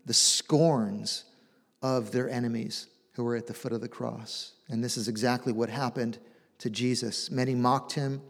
the 0.05 0.13
scorns 0.13 1.25
of 1.81 2.11
their 2.11 2.29
enemies 2.29 2.87
who 3.13 3.23
were 3.23 3.35
at 3.35 3.47
the 3.47 3.53
foot 3.53 3.73
of 3.73 3.81
the 3.81 3.87
cross. 3.87 4.53
And 4.69 4.83
this 4.83 4.97
is 4.97 5.07
exactly 5.07 5.53
what 5.53 5.69
happened 5.69 6.17
to 6.59 6.69
Jesus. 6.69 7.29
Many 7.29 7.55
mocked 7.55 7.93
him 7.93 8.21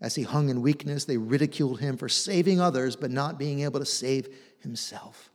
as 0.00 0.14
he 0.14 0.22
hung 0.22 0.48
in 0.48 0.62
weakness. 0.62 1.04
They 1.04 1.16
ridiculed 1.16 1.80
him 1.80 1.96
for 1.96 2.08
saving 2.08 2.60
others, 2.60 2.96
but 2.96 3.10
not 3.10 3.38
being 3.38 3.60
able 3.60 3.80
to 3.80 3.86
save 3.86 4.28
himself. 4.58 5.30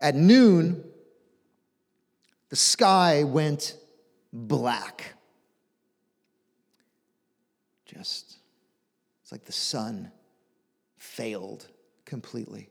At 0.00 0.14
noon, 0.14 0.84
the 2.50 2.56
sky 2.56 3.24
went 3.24 3.76
black. 4.32 5.14
Just, 7.86 8.36
it's 9.22 9.32
like 9.32 9.44
the 9.44 9.52
sun 9.52 10.12
failed 10.98 11.66
completely. 12.04 12.68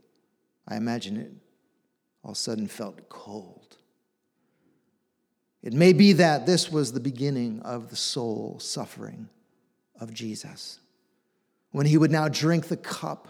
I 0.67 0.77
imagine 0.77 1.17
it 1.17 1.31
all 2.23 2.31
of 2.31 2.37
a 2.37 2.39
sudden 2.39 2.67
felt 2.67 3.09
cold. 3.09 3.77
It 5.61 5.73
may 5.73 5.93
be 5.93 6.13
that 6.13 6.45
this 6.45 6.71
was 6.71 6.91
the 6.91 6.99
beginning 6.99 7.61
of 7.61 7.89
the 7.89 7.95
soul 7.95 8.59
suffering 8.59 9.29
of 9.99 10.13
Jesus, 10.13 10.79
when 11.71 11.85
he 11.85 11.97
would 11.97 12.11
now 12.11 12.27
drink 12.29 12.67
the 12.67 12.77
cup 12.77 13.27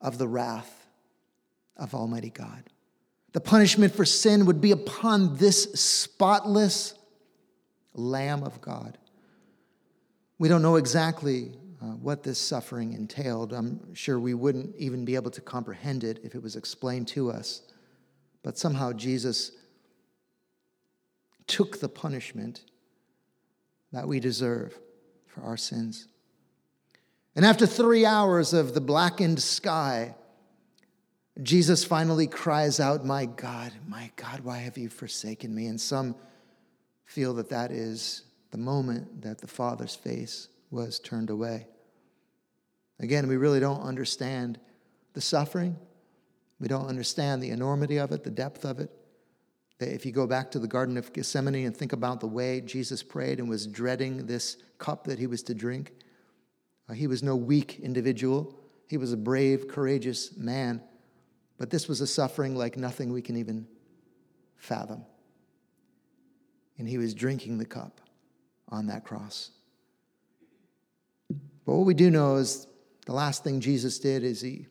of 0.00 0.18
the 0.18 0.28
wrath 0.28 0.86
of 1.76 1.94
Almighty 1.94 2.30
God. 2.30 2.64
The 3.34 3.40
punishment 3.40 3.92
for 3.92 4.04
sin 4.04 4.46
would 4.46 4.60
be 4.60 4.70
upon 4.70 5.36
this 5.36 5.64
spotless 5.74 6.94
Lamb 7.92 8.44
of 8.44 8.60
God. 8.60 8.96
We 10.38 10.48
don't 10.48 10.62
know 10.62 10.76
exactly 10.76 11.52
uh, 11.82 11.86
what 11.86 12.22
this 12.22 12.38
suffering 12.38 12.92
entailed. 12.92 13.52
I'm 13.52 13.92
sure 13.92 14.20
we 14.20 14.34
wouldn't 14.34 14.76
even 14.76 15.04
be 15.04 15.16
able 15.16 15.32
to 15.32 15.40
comprehend 15.40 16.04
it 16.04 16.20
if 16.22 16.36
it 16.36 16.42
was 16.42 16.54
explained 16.54 17.08
to 17.08 17.32
us. 17.32 17.62
But 18.44 18.56
somehow 18.56 18.92
Jesus 18.92 19.50
took 21.48 21.80
the 21.80 21.88
punishment 21.88 22.62
that 23.90 24.06
we 24.06 24.20
deserve 24.20 24.78
for 25.26 25.42
our 25.42 25.56
sins. 25.56 26.06
And 27.34 27.44
after 27.44 27.66
three 27.66 28.06
hours 28.06 28.52
of 28.52 28.74
the 28.74 28.80
blackened 28.80 29.42
sky, 29.42 30.14
Jesus 31.42 31.84
finally 31.84 32.26
cries 32.26 32.78
out, 32.78 33.04
My 33.04 33.26
God, 33.26 33.72
my 33.88 34.10
God, 34.16 34.40
why 34.40 34.58
have 34.58 34.78
you 34.78 34.88
forsaken 34.88 35.54
me? 35.54 35.66
And 35.66 35.80
some 35.80 36.14
feel 37.04 37.34
that 37.34 37.50
that 37.50 37.72
is 37.72 38.22
the 38.50 38.58
moment 38.58 39.22
that 39.22 39.38
the 39.38 39.48
Father's 39.48 39.96
face 39.96 40.48
was 40.70 41.00
turned 41.00 41.30
away. 41.30 41.66
Again, 43.00 43.26
we 43.26 43.36
really 43.36 43.60
don't 43.60 43.82
understand 43.82 44.60
the 45.14 45.20
suffering. 45.20 45.76
We 46.60 46.68
don't 46.68 46.86
understand 46.86 47.42
the 47.42 47.50
enormity 47.50 47.96
of 47.96 48.12
it, 48.12 48.22
the 48.22 48.30
depth 48.30 48.64
of 48.64 48.78
it. 48.78 48.90
If 49.80 50.06
you 50.06 50.12
go 50.12 50.26
back 50.26 50.52
to 50.52 50.60
the 50.60 50.68
Garden 50.68 50.96
of 50.96 51.12
Gethsemane 51.12 51.66
and 51.66 51.76
think 51.76 51.92
about 51.92 52.20
the 52.20 52.28
way 52.28 52.60
Jesus 52.60 53.02
prayed 53.02 53.40
and 53.40 53.48
was 53.48 53.66
dreading 53.66 54.26
this 54.26 54.56
cup 54.78 55.04
that 55.04 55.18
he 55.18 55.26
was 55.26 55.42
to 55.44 55.54
drink, 55.54 55.92
uh, 56.88 56.92
he 56.92 57.08
was 57.08 57.22
no 57.22 57.34
weak 57.34 57.80
individual. 57.80 58.54
He 58.86 58.96
was 58.96 59.12
a 59.12 59.16
brave, 59.16 59.66
courageous 59.66 60.36
man. 60.36 60.80
But 61.58 61.70
this 61.70 61.88
was 61.88 62.00
a 62.00 62.06
suffering 62.06 62.56
like 62.56 62.76
nothing 62.76 63.12
we 63.12 63.22
can 63.22 63.36
even 63.36 63.66
fathom. 64.56 65.04
And 66.78 66.88
he 66.88 66.98
was 66.98 67.14
drinking 67.14 67.58
the 67.58 67.64
cup 67.64 68.00
on 68.68 68.86
that 68.86 69.04
cross. 69.04 69.50
But 71.64 71.74
what 71.74 71.86
we 71.86 71.94
do 71.94 72.10
know 72.10 72.36
is 72.36 72.66
the 73.06 73.12
last 73.12 73.44
thing 73.44 73.60
Jesus 73.60 73.98
did 73.98 74.24
is 74.24 74.40
he 74.40 74.66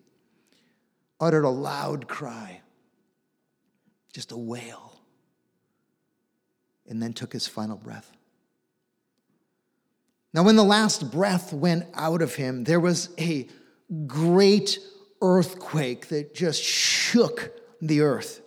uttered 1.19 1.45
a 1.45 1.49
loud 1.49 2.07
cry, 2.07 2.61
just 4.11 4.31
a 4.31 4.37
wail 4.37 4.93
and 6.87 7.01
then 7.01 7.13
took 7.13 7.33
his 7.33 7.47
final 7.47 7.77
breath. 7.77 8.11
Now, 10.33 10.43
when 10.43 10.55
the 10.55 10.63
last 10.63 11.11
breath 11.11 11.53
went 11.53 11.85
out 11.93 12.21
of 12.21 12.35
him, 12.35 12.63
there 12.63 12.79
was 12.79 13.09
a 13.19 13.47
great 14.07 14.79
earthquake 15.23 16.09
that 16.09 16.35
just 16.35 16.61
shook 16.61 17.51
the 17.81 18.01
earth. 18.01 18.41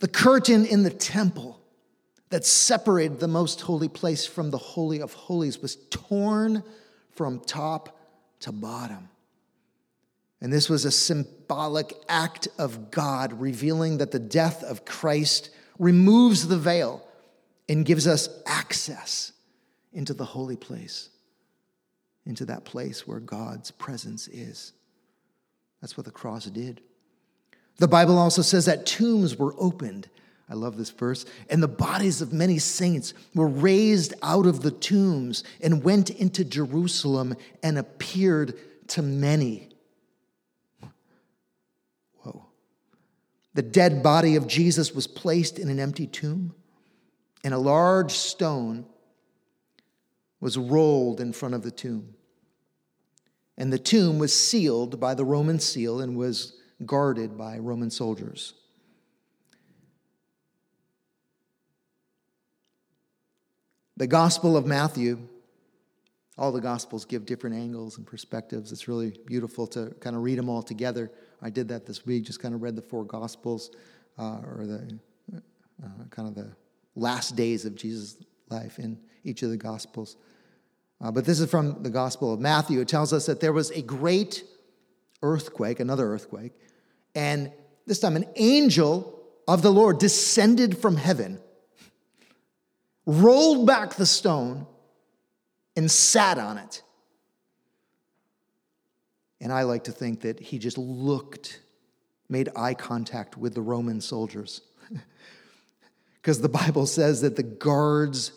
The 0.00 0.08
curtain 0.08 0.66
in 0.66 0.82
the 0.82 0.90
temple 0.90 1.60
that 2.28 2.44
separated 2.44 3.20
the 3.20 3.28
most 3.28 3.62
holy 3.62 3.88
place 3.88 4.26
from 4.26 4.50
the 4.50 4.58
Holy 4.58 5.00
of 5.00 5.14
Holies 5.14 5.62
was 5.62 5.76
torn 5.88 6.62
from 7.12 7.40
top 7.40 7.96
to 8.40 8.52
bottom. 8.52 9.08
And 10.40 10.52
this 10.52 10.68
was 10.68 10.84
a 10.84 10.90
symbolic 10.90 11.94
act 12.08 12.48
of 12.58 12.90
God 12.90 13.40
revealing 13.40 13.98
that 13.98 14.10
the 14.10 14.18
death 14.18 14.62
of 14.62 14.84
Christ 14.84 15.50
removes 15.78 16.48
the 16.48 16.58
veil 16.58 17.02
and 17.68 17.86
gives 17.86 18.06
us 18.06 18.28
access 18.44 19.32
into 19.92 20.12
the 20.12 20.24
holy 20.24 20.56
place, 20.56 21.08
into 22.26 22.44
that 22.46 22.64
place 22.64 23.06
where 23.06 23.20
God's 23.20 23.70
presence 23.70 24.28
is. 24.28 24.72
That's 25.84 25.98
what 25.98 26.06
the 26.06 26.10
cross 26.10 26.46
did. 26.46 26.80
The 27.76 27.86
Bible 27.86 28.16
also 28.16 28.40
says 28.40 28.64
that 28.64 28.86
tombs 28.86 29.36
were 29.36 29.54
opened. 29.58 30.08
I 30.48 30.54
love 30.54 30.78
this 30.78 30.88
verse. 30.88 31.26
And 31.50 31.62
the 31.62 31.68
bodies 31.68 32.22
of 32.22 32.32
many 32.32 32.58
saints 32.58 33.12
were 33.34 33.48
raised 33.48 34.14
out 34.22 34.46
of 34.46 34.62
the 34.62 34.70
tombs 34.70 35.44
and 35.60 35.84
went 35.84 36.08
into 36.08 36.42
Jerusalem 36.42 37.36
and 37.62 37.76
appeared 37.76 38.58
to 38.88 39.02
many. 39.02 39.68
Whoa. 42.22 42.46
The 43.52 43.60
dead 43.60 44.02
body 44.02 44.36
of 44.36 44.46
Jesus 44.46 44.94
was 44.94 45.06
placed 45.06 45.58
in 45.58 45.68
an 45.68 45.78
empty 45.78 46.06
tomb, 46.06 46.54
and 47.44 47.52
a 47.52 47.58
large 47.58 48.12
stone 48.12 48.86
was 50.40 50.56
rolled 50.56 51.20
in 51.20 51.34
front 51.34 51.54
of 51.54 51.60
the 51.60 51.70
tomb. 51.70 52.13
And 53.56 53.72
the 53.72 53.78
tomb 53.78 54.18
was 54.18 54.32
sealed 54.32 54.98
by 54.98 55.14
the 55.14 55.24
Roman 55.24 55.60
seal 55.60 56.00
and 56.00 56.16
was 56.16 56.54
guarded 56.84 57.38
by 57.38 57.58
Roman 57.58 57.90
soldiers. 57.90 58.54
The 63.96 64.08
Gospel 64.08 64.56
of 64.56 64.66
Matthew, 64.66 65.20
all 66.36 66.50
the 66.50 66.60
Gospels 66.60 67.04
give 67.04 67.26
different 67.26 67.54
angles 67.54 67.96
and 67.96 68.04
perspectives. 68.04 68.72
It's 68.72 68.88
really 68.88 69.16
beautiful 69.26 69.68
to 69.68 69.94
kind 70.00 70.16
of 70.16 70.22
read 70.22 70.36
them 70.36 70.48
all 70.48 70.64
together. 70.64 71.12
I 71.40 71.50
did 71.50 71.68
that 71.68 71.86
this 71.86 72.04
week, 72.04 72.24
just 72.24 72.40
kind 72.40 72.56
of 72.56 72.62
read 72.62 72.74
the 72.74 72.82
four 72.82 73.04
Gospels 73.04 73.70
uh, 74.18 74.40
or 74.40 74.66
the 74.66 74.98
uh, 75.32 75.88
kind 76.10 76.26
of 76.26 76.34
the 76.34 76.50
last 76.96 77.36
days 77.36 77.64
of 77.64 77.76
Jesus' 77.76 78.16
life 78.50 78.80
in 78.80 78.98
each 79.22 79.42
of 79.42 79.50
the 79.50 79.56
Gospels. 79.56 80.16
Uh, 81.00 81.10
but 81.10 81.24
this 81.24 81.40
is 81.40 81.50
from 81.50 81.82
the 81.82 81.90
Gospel 81.90 82.32
of 82.32 82.40
Matthew. 82.40 82.80
It 82.80 82.88
tells 82.88 83.12
us 83.12 83.26
that 83.26 83.40
there 83.40 83.52
was 83.52 83.70
a 83.70 83.82
great 83.82 84.44
earthquake, 85.22 85.80
another 85.80 86.12
earthquake, 86.12 86.52
and 87.14 87.52
this 87.86 87.98
time 87.98 88.16
an 88.16 88.26
angel 88.36 89.22
of 89.46 89.62
the 89.62 89.70
Lord 89.70 89.98
descended 89.98 90.78
from 90.78 90.96
heaven, 90.96 91.38
rolled 93.06 93.66
back 93.66 93.94
the 93.94 94.06
stone, 94.06 94.66
and 95.76 95.90
sat 95.90 96.38
on 96.38 96.58
it. 96.58 96.82
And 99.40 99.52
I 99.52 99.64
like 99.64 99.84
to 99.84 99.92
think 99.92 100.22
that 100.22 100.40
he 100.40 100.58
just 100.58 100.78
looked, 100.78 101.60
made 102.28 102.48
eye 102.56 102.74
contact 102.74 103.36
with 103.36 103.54
the 103.54 103.62
Roman 103.62 104.00
soldiers. 104.00 104.62
Because 106.22 106.40
the 106.40 106.48
Bible 106.48 106.86
says 106.86 107.20
that 107.20 107.36
the 107.36 107.42
guards 107.42 108.32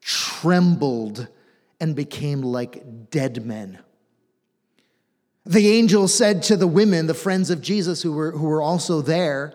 trembled 0.00 1.28
and 1.80 1.94
became 1.94 2.42
like 2.42 3.10
dead 3.10 3.44
men. 3.44 3.78
The 5.44 5.68
angel 5.68 6.08
said 6.08 6.42
to 6.44 6.56
the 6.56 6.66
women, 6.66 7.06
the 7.06 7.14
friends 7.14 7.50
of 7.50 7.62
Jesus 7.62 8.02
who 8.02 8.12
were, 8.12 8.32
who 8.32 8.46
were 8.46 8.60
also 8.60 9.00
there, 9.00 9.54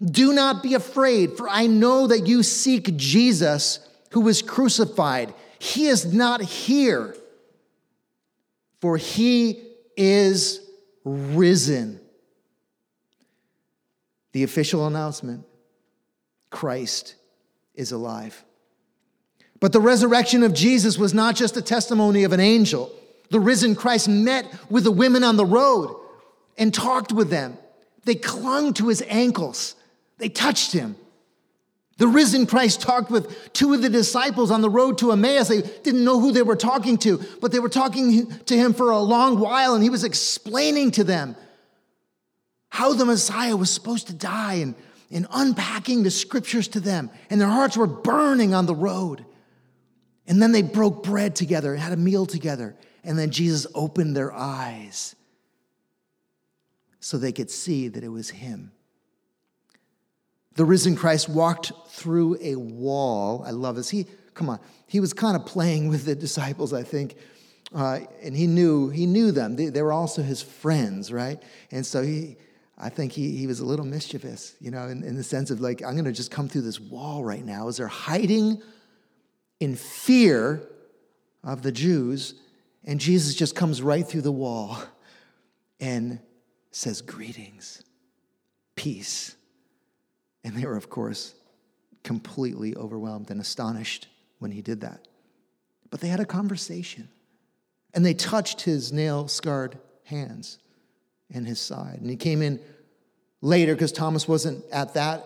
Do 0.00 0.32
not 0.32 0.62
be 0.62 0.74
afraid, 0.74 1.36
for 1.36 1.48
I 1.48 1.66
know 1.66 2.06
that 2.06 2.26
you 2.26 2.42
seek 2.42 2.96
Jesus 2.96 3.80
who 4.10 4.20
was 4.20 4.42
crucified. 4.42 5.34
He 5.58 5.86
is 5.86 6.12
not 6.12 6.42
here, 6.42 7.16
for 8.80 8.96
he 8.96 9.62
is 9.96 10.60
risen. 11.04 12.00
The 14.32 14.44
official 14.44 14.86
announcement 14.86 15.44
Christ 16.50 17.16
is 17.74 17.92
alive. 17.92 18.44
But 19.62 19.70
the 19.70 19.80
resurrection 19.80 20.42
of 20.42 20.54
Jesus 20.54 20.98
was 20.98 21.14
not 21.14 21.36
just 21.36 21.56
a 21.56 21.62
testimony 21.62 22.24
of 22.24 22.32
an 22.32 22.40
angel, 22.40 22.90
The 23.30 23.38
risen 23.38 23.76
Christ 23.76 24.08
met 24.08 24.52
with 24.68 24.82
the 24.82 24.90
women 24.90 25.22
on 25.22 25.36
the 25.36 25.46
road 25.46 25.96
and 26.58 26.74
talked 26.74 27.12
with 27.12 27.30
them. 27.30 27.56
They 28.04 28.16
clung 28.16 28.74
to 28.74 28.88
his 28.88 29.04
ankles, 29.06 29.76
they 30.18 30.28
touched 30.28 30.72
him. 30.72 30.96
The 31.98 32.08
risen 32.08 32.44
Christ 32.46 32.80
talked 32.80 33.08
with 33.08 33.52
two 33.52 33.72
of 33.72 33.82
the 33.82 33.88
disciples 33.88 34.50
on 34.50 34.62
the 34.62 34.68
road 34.68 34.98
to 34.98 35.12
Emmaus. 35.12 35.46
They 35.46 35.62
didn't 35.62 36.04
know 36.04 36.18
who 36.18 36.32
they 36.32 36.42
were 36.42 36.56
talking 36.56 36.98
to, 36.98 37.20
but 37.40 37.52
they 37.52 37.60
were 37.60 37.68
talking 37.68 38.26
to 38.26 38.56
him 38.56 38.74
for 38.74 38.90
a 38.90 38.98
long 38.98 39.38
while, 39.38 39.74
and 39.74 39.84
he 39.84 39.90
was 39.90 40.02
explaining 40.02 40.90
to 40.92 41.04
them 41.04 41.36
how 42.70 42.94
the 42.94 43.04
Messiah 43.04 43.56
was 43.56 43.70
supposed 43.70 44.08
to 44.08 44.12
die 44.12 44.54
and, 44.54 44.74
and 45.12 45.28
unpacking 45.30 46.02
the 46.02 46.10
scriptures 46.10 46.66
to 46.68 46.80
them. 46.80 47.10
And 47.30 47.40
their 47.40 47.46
hearts 47.46 47.76
were 47.76 47.86
burning 47.86 48.54
on 48.54 48.66
the 48.66 48.74
road. 48.74 49.24
And 50.26 50.40
then 50.40 50.52
they 50.52 50.62
broke 50.62 51.02
bread 51.02 51.34
together 51.34 51.72
and 51.72 51.82
had 51.82 51.92
a 51.92 51.96
meal 51.96 52.26
together. 52.26 52.76
And 53.04 53.18
then 53.18 53.30
Jesus 53.30 53.66
opened 53.74 54.16
their 54.16 54.32
eyes 54.32 55.16
so 57.00 57.18
they 57.18 57.32
could 57.32 57.50
see 57.50 57.88
that 57.88 58.04
it 58.04 58.08
was 58.08 58.30
him. 58.30 58.72
The 60.54 60.64
risen 60.64 60.94
Christ 60.94 61.28
walked 61.28 61.72
through 61.88 62.38
a 62.40 62.56
wall. 62.56 63.42
I 63.44 63.50
love 63.50 63.76
this. 63.76 63.88
He, 63.88 64.06
come 64.34 64.48
on, 64.50 64.60
he 64.86 65.00
was 65.00 65.12
kind 65.12 65.34
of 65.34 65.46
playing 65.46 65.88
with 65.88 66.04
the 66.04 66.14
disciples, 66.14 66.72
I 66.72 66.82
think. 66.82 67.16
Uh, 67.74 68.00
and 68.22 68.36
he 68.36 68.46
knew 68.46 68.90
he 68.90 69.06
knew 69.06 69.32
them. 69.32 69.56
They, 69.56 69.66
they, 69.66 69.80
were 69.80 69.92
also 69.92 70.20
his 70.20 70.42
friends, 70.42 71.10
right? 71.10 71.42
And 71.70 71.86
so 71.86 72.02
he, 72.02 72.36
I 72.76 72.90
think 72.90 73.12
he, 73.12 73.34
he 73.34 73.46
was 73.46 73.60
a 73.60 73.64
little 73.64 73.86
mischievous, 73.86 74.54
you 74.60 74.70
know, 74.70 74.88
in, 74.88 75.02
in 75.02 75.16
the 75.16 75.22
sense 75.22 75.50
of 75.50 75.60
like, 75.60 75.82
I'm 75.82 75.92
going 75.92 76.04
to 76.04 76.12
just 76.12 76.30
come 76.30 76.48
through 76.48 76.62
this 76.62 76.78
wall 76.78 77.24
right 77.24 77.44
now. 77.44 77.68
As 77.68 77.78
they're 77.78 77.86
hiding 77.86 78.60
in 79.62 79.76
fear 79.76 80.60
of 81.44 81.62
the 81.62 81.70
Jews, 81.70 82.34
and 82.82 82.98
Jesus 82.98 83.36
just 83.36 83.54
comes 83.54 83.80
right 83.80 84.04
through 84.04 84.22
the 84.22 84.32
wall 84.32 84.76
and 85.78 86.18
says, 86.72 87.00
Greetings, 87.00 87.80
peace. 88.74 89.36
And 90.42 90.56
they 90.56 90.66
were, 90.66 90.76
of 90.76 90.90
course, 90.90 91.36
completely 92.02 92.74
overwhelmed 92.74 93.30
and 93.30 93.40
astonished 93.40 94.08
when 94.40 94.50
he 94.50 94.62
did 94.62 94.80
that. 94.80 95.06
But 95.90 96.00
they 96.00 96.08
had 96.08 96.18
a 96.18 96.24
conversation 96.24 97.08
and 97.94 98.04
they 98.04 98.14
touched 98.14 98.62
his 98.62 98.92
nail 98.92 99.28
scarred 99.28 99.78
hands 100.02 100.58
and 101.32 101.46
his 101.46 101.60
side. 101.60 102.00
And 102.00 102.10
he 102.10 102.16
came 102.16 102.42
in 102.42 102.58
later 103.40 103.76
because 103.76 103.92
Thomas 103.92 104.26
wasn't 104.26 104.64
at 104.72 104.94
that 104.94 105.24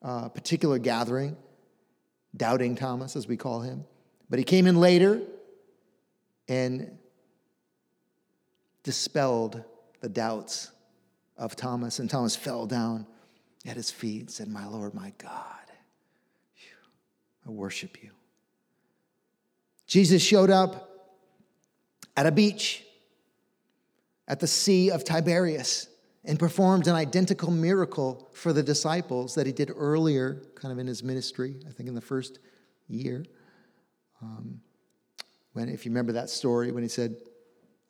uh, 0.00 0.30
particular 0.30 0.78
gathering, 0.78 1.36
doubting 2.38 2.76
Thomas, 2.76 3.16
as 3.16 3.28
we 3.28 3.36
call 3.36 3.60
him. 3.60 3.84
But 4.30 4.38
he 4.38 4.44
came 4.44 4.66
in 4.66 4.80
later 4.80 5.20
and 6.48 6.96
dispelled 8.82 9.62
the 10.00 10.08
doubts 10.08 10.70
of 11.36 11.56
Thomas. 11.56 11.98
And 11.98 12.08
Thomas 12.08 12.34
fell 12.36 12.66
down 12.66 13.06
at 13.66 13.76
his 13.76 13.90
feet 13.90 14.20
and 14.20 14.30
said, 14.30 14.48
My 14.48 14.66
Lord, 14.66 14.94
my 14.94 15.12
God, 15.18 15.44
I 17.46 17.50
worship 17.50 18.02
you. 18.02 18.10
Jesus 19.86 20.22
showed 20.22 20.50
up 20.50 20.90
at 22.16 22.26
a 22.26 22.32
beach 22.32 22.84
at 24.26 24.40
the 24.40 24.46
Sea 24.46 24.90
of 24.90 25.02
Tiberias 25.02 25.88
and 26.28 26.38
performed 26.38 26.86
an 26.86 26.94
identical 26.94 27.50
miracle 27.50 28.28
for 28.34 28.52
the 28.52 28.62
disciples 28.62 29.34
that 29.34 29.46
he 29.46 29.52
did 29.52 29.72
earlier, 29.74 30.42
kind 30.54 30.70
of 30.70 30.78
in 30.78 30.86
his 30.86 31.02
ministry, 31.02 31.56
I 31.66 31.72
think 31.72 31.88
in 31.88 31.94
the 31.94 32.02
first 32.02 32.38
year. 32.86 33.24
Um, 34.20 34.60
when, 35.54 35.70
if 35.70 35.86
you 35.86 35.90
remember 35.90 36.12
that 36.12 36.28
story, 36.28 36.70
when 36.70 36.82
he 36.82 36.88
said, 36.88 37.16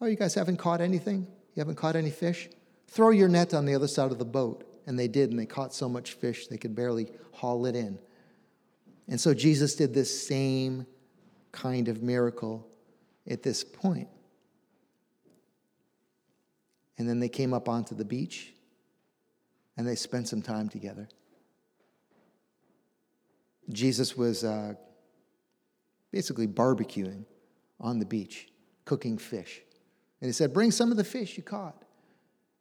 Oh, 0.01 0.07
you 0.07 0.15
guys 0.15 0.35
haven't 0.35 0.59
caught 0.59 0.81
anything? 0.81 1.27
You 1.55 1.61
haven't 1.61 1.75
caught 1.75 1.97
any 1.97 2.11
fish? 2.11 2.49
Throw 2.87 3.11
your 3.11 3.29
net 3.29 3.55
on 3.55 3.67
the 3.67 3.75
other 3.75 3.89
side 3.89 4.13
of 4.13 4.19
the 4.21 4.25
boat. 4.25 4.65
And 4.87 4.97
they 4.97 5.09
did, 5.09 5.31
and 5.31 5.39
they 5.39 5.45
caught 5.45 5.75
so 5.75 5.89
much 5.89 6.13
fish 6.13 6.47
they 6.47 6.57
could 6.57 6.77
barely 6.77 7.11
haul 7.33 7.67
it 7.67 7.75
in. 7.75 7.99
And 9.09 9.21
so 9.21 9.35
Jesus 9.35 9.75
did 9.75 9.93
this 9.93 10.27
same 10.29 10.87
kind 11.51 11.89
of 11.89 12.05
miracle 12.05 12.69
at 13.29 13.43
this 13.43 13.65
point. 13.65 14.09
And 16.99 17.09
then 17.09 17.21
they 17.21 17.29
came 17.29 17.55
up 17.55 17.69
onto 17.69 17.95
the 17.95 18.05
beach 18.05 18.53
and 19.77 19.87
they 19.87 19.95
spent 19.95 20.29
some 20.29 20.43
time 20.43 20.69
together. 20.69 21.09
Jesus 23.71 24.17
was 24.17 24.45
uh, 24.45 24.75
basically 26.11 26.47
barbecuing 26.47 27.25
on 27.81 27.99
the 27.99 28.07
beach, 28.07 28.49
cooking 28.85 29.19
fish. 29.19 29.61
And 30.21 30.29
he 30.29 30.33
said, 30.33 30.53
Bring 30.53 30.71
some 30.71 30.91
of 30.91 30.97
the 30.97 31.05
fish 31.05 31.37
you 31.37 31.43
caught. 31.43 31.85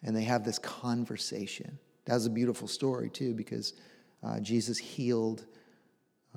And 0.04 0.16
they 0.16 0.24
have 0.24 0.44
this 0.44 0.60
conversation. 0.60 1.80
That 2.06 2.14
was 2.14 2.28
a 2.28 2.30
beautiful 2.30 2.68
story, 2.68 3.10
too, 3.10 3.34
because 3.34 3.74
uh, 4.24 4.40
Jesus 4.40 4.78
healed 4.78 5.46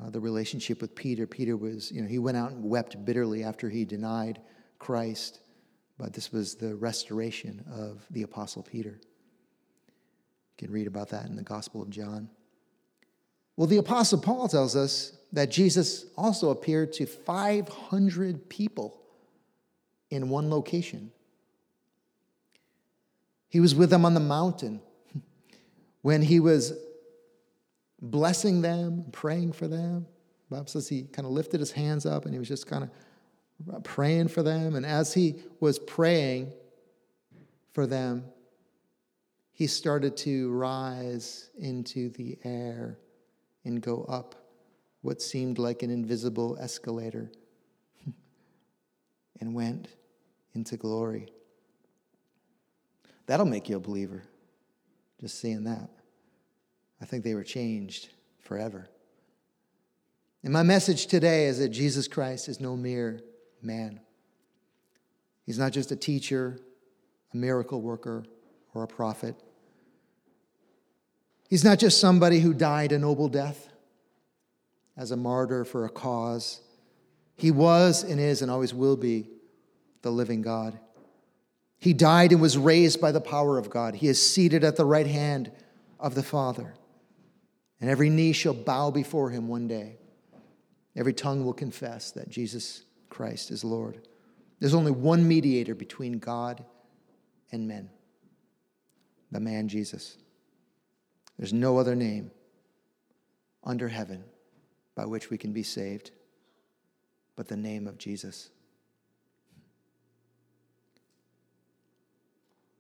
uh, 0.01 0.09
the 0.11 0.21
relationship 0.21 0.81
with 0.81 0.95
Peter. 0.95 1.27
Peter 1.27 1.57
was, 1.57 1.93
you 1.93 2.01
know, 2.01 2.09
he 2.09 2.19
went 2.19 2.37
out 2.37 2.53
and 2.53 2.65
wept 2.65 3.05
bitterly 3.05 3.45
after 3.45 3.69
he 3.69 3.85
denied 3.85 4.41
Christ, 4.79 5.41
but 6.01 6.15
this 6.15 6.33
was 6.33 6.55
the 6.55 6.75
restoration 6.77 7.63
of 7.71 8.07
the 8.11 8.23
Apostle 8.23 8.63
Peter. 8.63 8.99
You 8.99 10.57
can 10.57 10.71
read 10.71 10.87
about 10.87 11.11
that 11.11 11.27
in 11.27 11.37
the 11.37 11.43
Gospel 11.43 11.83
of 11.83 11.91
John. 11.91 12.31
Well, 13.57 13.67
the 13.67 13.77
Apostle 13.77 14.19
Paul 14.19 14.49
tells 14.49 14.75
us 14.75 15.13
that 15.33 15.51
Jesus 15.51 16.07
also 16.17 16.49
appeared 16.49 16.95
to 16.95 17.07
500 17.07 18.49
people 18.49 18.99
in 20.09 20.31
one 20.31 20.49
location. 20.49 21.13
He 23.51 23.61
was 23.61 23.75
with 23.75 23.91
them 23.91 24.07
on 24.07 24.15
the 24.15 24.21
mountain 24.21 24.81
when 26.01 26.23
he 26.23 26.41
was 26.41 26.73
blessing 28.01 28.63
them, 28.63 29.05
praying 29.13 29.53
for 29.53 29.69
them. 29.69 30.07
Bible 30.49 30.67
says 30.67 30.89
he 30.89 31.03
kind 31.03 31.27
of 31.27 31.33
lifted 31.33 31.61
his 31.61 31.73
hands 31.73 32.07
up 32.07 32.25
and 32.25 32.33
he 32.33 32.39
was 32.39 32.49
just 32.49 32.67
kind 32.67 32.85
of 32.85 32.91
praying 33.85 34.29
for 34.29 34.43
them. 34.43 34.75
And 34.75 34.85
as 34.85 35.15
he 35.15 35.37
was 35.61 35.79
praying 35.79 36.53
for 37.73 37.87
them, 37.87 38.25
he 39.53 39.67
started 39.67 40.17
to 40.19 40.51
rise 40.53 41.51
into 41.59 42.09
the 42.11 42.39
air 42.45 42.99
and 43.65 43.81
go 43.81 44.05
up 44.05 44.35
what 45.03 45.21
seemed 45.21 45.59
like 45.59 45.83
an 45.83 45.91
invisible 45.91 46.57
escalator 46.61 47.31
and 49.41 49.55
went 49.55 49.89
into 50.55 50.77
glory. 50.77 51.29
That'll 53.27 53.47
make 53.47 53.69
you 53.69 53.77
a 53.77 53.81
believer 53.81 54.23
just 55.21 55.39
seeing 55.39 55.65
that. 55.65 55.91
I 57.01 57.05
think 57.05 57.25
they 57.25 57.35
were 57.35 57.45
changed 57.45 58.09
forever. 58.39 58.89
And 60.43 60.53
my 60.53 60.63
message 60.63 61.07
today 61.07 61.47
is 61.47 61.59
that 61.59 61.69
Jesus 61.69 62.09
Christ 62.09 62.49
is 62.49 62.61
no 62.61 62.77
mere 62.77 63.21
man. 63.63 64.01
He's 65.45 65.59
not 65.59 65.73
just 65.73 65.91
a 65.91 65.97
teacher, 65.97 66.59
a 67.33 67.37
miracle 67.37 67.81
worker, 67.81 68.25
or 68.75 68.83
a 68.83 68.89
prophet. 68.89 69.35
He's 71.49 71.65
not 71.65 71.79
just 71.79 72.01
somebody 72.01 72.41
who 72.41 72.55
died 72.55 72.93
a 72.93 72.99
noble 72.99 73.29
death 73.29 73.69
as 74.97 75.11
a 75.11 75.17
martyr 75.17 75.65
for 75.65 75.85
a 75.85 75.89
cause. 75.89 76.61
He 77.37 77.51
was 77.51 78.05
and 78.05 78.21
is 78.21 78.43
and 78.43 78.51
always 78.51 78.73
will 78.73 78.97
be 78.97 79.29
the 80.03 80.11
living 80.11 80.43
God. 80.43 80.79
He 81.79 81.95
died 81.95 82.33
and 82.33 82.41
was 82.41 82.59
raised 82.59 83.01
by 83.01 83.11
the 83.11 83.21
power 83.21 83.59
of 83.59 83.71
God. 83.71 83.95
He 83.95 84.07
is 84.07 84.25
seated 84.25 84.63
at 84.63 84.77
the 84.77 84.85
right 84.85 85.07
hand 85.07 85.51
of 85.99 86.15
the 86.15 86.23
Father. 86.23 86.75
And 87.81 87.89
every 87.89 88.11
knee 88.11 88.33
shall 88.33 88.55
bow 88.55 88.91
before 88.91 89.31
him 89.31 89.49
one 89.49 89.67
day. 89.67 89.97
Every 90.95 91.15
tongue 91.15 91.45
will 91.45 91.55
confess 91.55 92.11
that 92.13 92.29
Jesus 92.29 92.85
Christ 93.11 93.51
is 93.51 93.63
Lord. 93.63 94.09
There's 94.59 94.75
only 94.75 94.93
one 94.93 95.27
mediator 95.27 95.75
between 95.75 96.19
God 96.19 96.65
and 97.53 97.69
men 97.69 97.91
the 99.33 99.41
man 99.41 99.69
Jesus. 99.69 100.17
There's 101.39 101.53
no 101.53 101.79
other 101.79 101.95
name 101.95 102.31
under 103.63 103.89
heaven 103.89 104.25
by 104.95 105.07
which 105.07 105.31
we 105.31 105.39
can 105.39 105.53
be 105.53 105.63
saved 105.63 106.11
but 107.37 107.49
the 107.49 107.57
name 107.57 107.87
of 107.87 107.97
Jesus. 107.97 108.51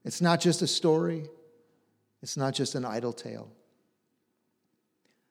It's 0.04 0.20
not 0.20 0.40
just 0.40 0.60
a 0.60 0.66
story, 0.66 1.26
it's 2.22 2.36
not 2.36 2.54
just 2.54 2.74
an 2.74 2.84
idle 2.84 3.12
tale. 3.12 3.50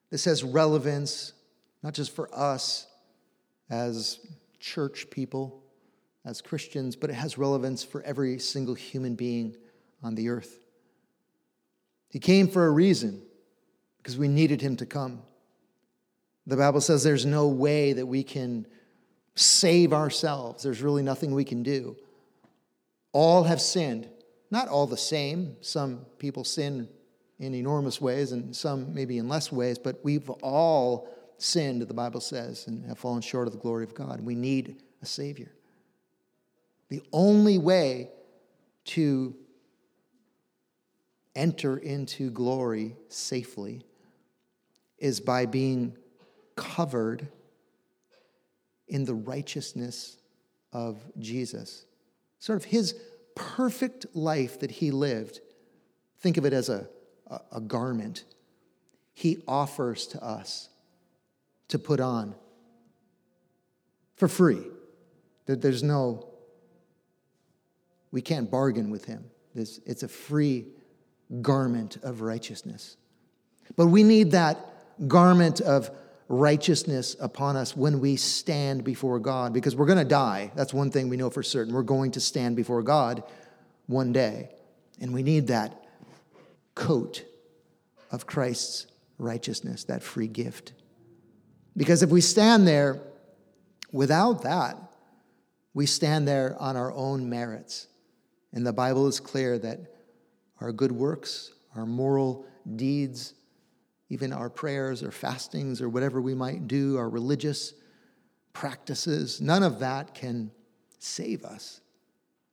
This 0.10 0.26
has 0.26 0.44
relevance 0.44 1.34
not 1.84 1.94
just 1.94 2.16
for 2.16 2.34
us 2.34 2.88
as 3.70 4.20
church 4.60 5.08
people, 5.10 5.64
as 6.26 6.42
Christians, 6.42 6.96
but 6.96 7.10
it 7.10 7.14
has 7.14 7.38
relevance 7.38 7.84
for 7.84 8.02
every 8.04 8.40
single 8.40 8.76
human 8.76 9.16
being 9.16 9.56
on 10.04 10.16
the 10.16 10.30
earth. 10.30 10.60
He 12.10 12.20
came 12.20 12.48
for 12.48 12.66
a 12.66 12.72
reason, 12.72 13.22
because 13.98 14.18
we 14.18 14.28
needed 14.28 14.62
him 14.62 14.76
to 14.78 14.86
come. 14.86 15.22
The 16.48 16.58
Bible 16.58 16.82
says 16.82 17.04
there's 17.04 17.26
no 17.26 17.48
way 17.48 17.94
that 17.94 18.06
we 18.06 18.24
can 18.24 18.66
save 19.36 19.94
ourselves, 19.94 20.64
there's 20.64 20.82
really 20.82 21.04
nothing 21.04 21.34
we 21.34 21.46
can 21.46 21.64
do. 21.64 21.96
All 23.12 23.44
have 23.44 23.62
sinned. 23.62 24.08
Not 24.52 24.68
all 24.68 24.88
the 24.88 24.98
same. 24.98 25.56
Some 25.62 26.06
people 26.18 26.44
sin 26.44 26.90
in 27.40 27.54
enormous 27.54 28.02
ways 28.02 28.32
and 28.32 28.56
some 28.56 28.94
maybe 28.94 29.18
in 29.18 29.30
less 29.30 29.52
ways, 29.52 29.78
but 29.78 30.00
we've 30.04 30.30
all 30.30 31.08
sinned, 31.42 31.82
the 31.82 31.94
Bible 31.94 32.22
says, 32.22 32.68
and 32.68 32.86
have 32.86 32.98
fallen 32.98 33.22
short 33.22 33.48
of 33.48 33.54
the 33.54 33.60
glory 33.60 33.84
of 33.84 33.94
God. 33.94 34.22
We 34.22 34.36
need 34.36 34.82
a 35.02 35.06
Savior. 35.06 35.52
The 36.90 37.02
only 37.14 37.58
way 37.58 38.10
to 38.86 39.36
enter 41.36 41.78
into 41.78 42.32
glory 42.32 42.96
safely 43.08 43.86
is 44.98 45.20
by 45.20 45.46
being 45.46 45.96
covered 46.56 47.28
in 48.88 49.06
the 49.06 49.14
righteousness 49.14 50.18
of 50.74 50.98
Jesus. 51.20 51.86
Sort 52.40 52.58
of 52.58 52.66
his 52.66 52.96
perfect 53.36 54.08
life 54.14 54.60
that 54.60 54.72
he 54.72 54.92
lived. 54.92 55.40
Think 56.20 56.38
of 56.38 56.46
it 56.46 56.54
as 56.54 56.70
a, 56.70 56.88
a, 57.28 57.40
a 57.54 57.62
garment 57.62 58.26
he 59.14 59.44
offers 59.48 60.08
to 60.08 60.24
us 60.24 60.70
to 61.70 61.80
put 61.80 62.00
on 62.00 62.36
for 64.16 64.28
free. 64.28 64.62
That 65.46 65.62
there's 65.62 65.82
no, 65.82 66.28
we 68.12 68.22
can't 68.22 68.52
bargain 68.52 68.92
with 68.92 69.06
him. 69.06 69.26
It's 69.56 70.04
a 70.04 70.08
free 70.08 70.68
garment 71.42 71.98
of 72.04 72.22
righteousness. 72.22 72.98
But 73.76 73.88
we 73.88 74.04
need 74.04 74.32
that 74.32 74.58
garment 75.08 75.62
of 75.62 75.90
righteousness 76.28 77.16
upon 77.20 77.56
us 77.56 77.76
when 77.76 78.00
we 78.00 78.16
stand 78.16 78.84
before 78.84 79.20
God 79.20 79.52
because 79.52 79.76
we're 79.76 79.88
going 79.88 79.98
to 79.98 80.06
die. 80.06 80.52
That's 80.56 80.74
one 80.74 80.92
thing 80.92 81.10
we 81.10 81.18
know 81.18 81.30
for 81.30 81.42
certain. 81.42 81.74
We're 81.74 81.82
going 81.82 82.12
to 82.12 82.20
stand 82.20 82.56
before 82.56 82.84
God 82.84 83.24
one 83.88 84.12
day. 84.14 84.50
And 85.02 85.14
we 85.14 85.24
need 85.24 85.48
that 85.48 85.84
coat 86.76 87.26
of 88.12 88.28
Christ's 88.28 88.88
righteousness, 89.18 89.86
that 89.86 90.04
free 90.04 90.28
gift. 90.28 90.74
Because 91.76 92.04
if 92.04 92.10
we 92.10 92.22
stand 92.22 92.68
there 92.68 93.02
without 93.92 94.44
that, 94.44 94.78
we 95.74 95.86
stand 95.86 96.28
there 96.28 96.56
on 96.60 96.76
our 96.76 96.92
own 96.94 97.30
merits. 97.30 97.88
And 98.54 98.66
the 98.66 98.74
Bible 98.74 99.08
is 99.08 99.20
clear 99.20 99.58
that 99.60 99.80
our 100.60 100.72
good 100.72 100.92
works, 100.92 101.52
our 101.76 101.86
moral 101.86 102.46
deeds, 102.76 103.34
even 104.10 104.34
our 104.34 104.50
prayers 104.50 105.04
or 105.04 105.12
fastings 105.12 105.82
or 105.82 105.90
whatever 105.90 106.20
we 106.20 106.34
might 106.34 106.68
do, 106.68 106.98
our 106.98 107.10
religious 107.10 107.74
practices, 108.54 109.40
none 109.40 109.64
of 109.64 109.80
that 109.80 110.14
can 110.14 110.52
save 110.98 111.46
us 111.46 111.82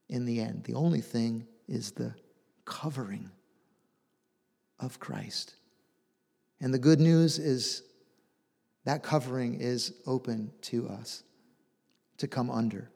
in 0.08 0.24
the 0.24 0.40
end. 0.40 0.64
The 0.64 0.74
only 0.74 1.00
thing 1.00 1.46
is 1.66 1.90
the 1.90 2.14
covering 2.64 3.30
of 4.78 5.00
Christ. 5.00 5.54
And 6.60 6.72
the 6.72 6.78
good 6.78 7.00
news 7.00 7.38
is 7.38 7.82
that 8.86 9.02
covering 9.02 9.60
is 9.60 9.92
open 10.06 10.52
to 10.62 10.88
us 10.88 11.24
to 12.18 12.28
come 12.28 12.50
under. 12.50 12.88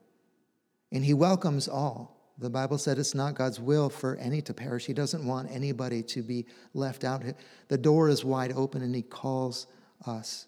And 0.91 1.03
he 1.03 1.13
welcomes 1.13 1.67
all. 1.67 2.33
The 2.37 2.49
Bible 2.49 2.77
said 2.77 2.97
it's 2.97 3.13
not 3.13 3.35
God's 3.35 3.59
will 3.59 3.89
for 3.89 4.15
any 4.15 4.41
to 4.43 4.53
perish. 4.53 4.85
He 4.85 4.93
doesn't 4.93 5.25
want 5.27 5.51
anybody 5.51 6.01
to 6.03 6.23
be 6.23 6.45
left 6.73 7.03
out. 7.03 7.23
The 7.67 7.77
door 7.77 8.07
is 8.07 8.23
wide 8.23 8.53
open 8.53 8.81
and 8.81 8.95
he 8.95 9.01
calls 9.01 9.67
us 10.07 10.47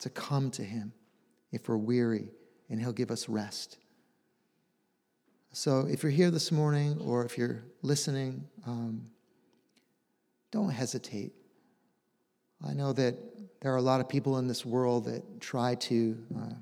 to 0.00 0.10
come 0.10 0.50
to 0.52 0.62
him 0.62 0.92
if 1.52 1.68
we're 1.68 1.78
weary 1.78 2.28
and 2.68 2.78
he'll 2.78 2.92
give 2.92 3.10
us 3.10 3.30
rest. 3.30 3.78
So 5.52 5.86
if 5.90 6.02
you're 6.02 6.12
here 6.12 6.30
this 6.30 6.52
morning 6.52 6.98
or 7.00 7.24
if 7.24 7.38
you're 7.38 7.62
listening, 7.80 8.44
um, 8.66 9.06
don't 10.50 10.70
hesitate. 10.70 11.32
I 12.64 12.74
know 12.74 12.92
that 12.92 13.16
there 13.62 13.72
are 13.72 13.76
a 13.76 13.82
lot 13.82 14.00
of 14.00 14.08
people 14.08 14.38
in 14.38 14.48
this 14.48 14.66
world 14.66 15.04
that 15.04 15.40
try 15.40 15.76
to 15.76 16.18
uh, 16.36 16.54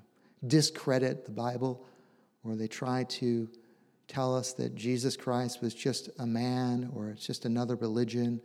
discredit 0.46 1.24
the 1.24 1.30
Bible 1.30 1.82
or 2.44 2.56
they 2.56 2.68
try 2.68 3.04
to 3.04 3.48
tell 4.06 4.36
us 4.36 4.52
that 4.52 4.74
Jesus 4.74 5.16
Christ 5.16 5.62
was 5.62 5.72
just 5.72 6.10
a 6.18 6.26
man 6.26 6.90
or 6.94 7.08
it's 7.08 7.26
just 7.26 7.46
another 7.46 7.74
religion. 7.76 8.38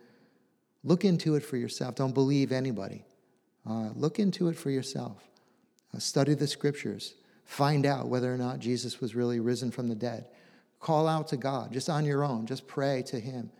Look 0.85 1.03
into 1.03 1.35
it 1.35 1.43
for 1.43 1.57
yourself. 1.57 1.95
Don't 1.95 2.13
believe 2.13 2.53
anybody. 2.53 3.03
Uh, 3.69 3.89
look 3.93 4.19
into 4.19 4.47
it 4.47 4.55
for 4.55 4.69
yourself. 4.69 5.21
Uh, 5.93 5.99
study 5.99 6.33
the 6.33 6.47
scriptures. 6.47 7.15
Find 7.43 7.85
out 7.85 8.07
whether 8.07 8.33
or 8.33 8.37
not 8.37 8.59
Jesus 8.59 9.01
was 9.01 9.15
really 9.15 9.41
risen 9.41 9.69
from 9.69 9.89
the 9.89 9.95
dead. 9.95 10.29
Call 10.79 11.09
out 11.09 11.27
to 11.29 11.37
God 11.37 11.73
just 11.73 11.89
on 11.89 12.05
your 12.05 12.23
own. 12.23 12.45
Just 12.45 12.67
pray 12.67 13.03
to 13.07 13.19
Him. 13.19 13.51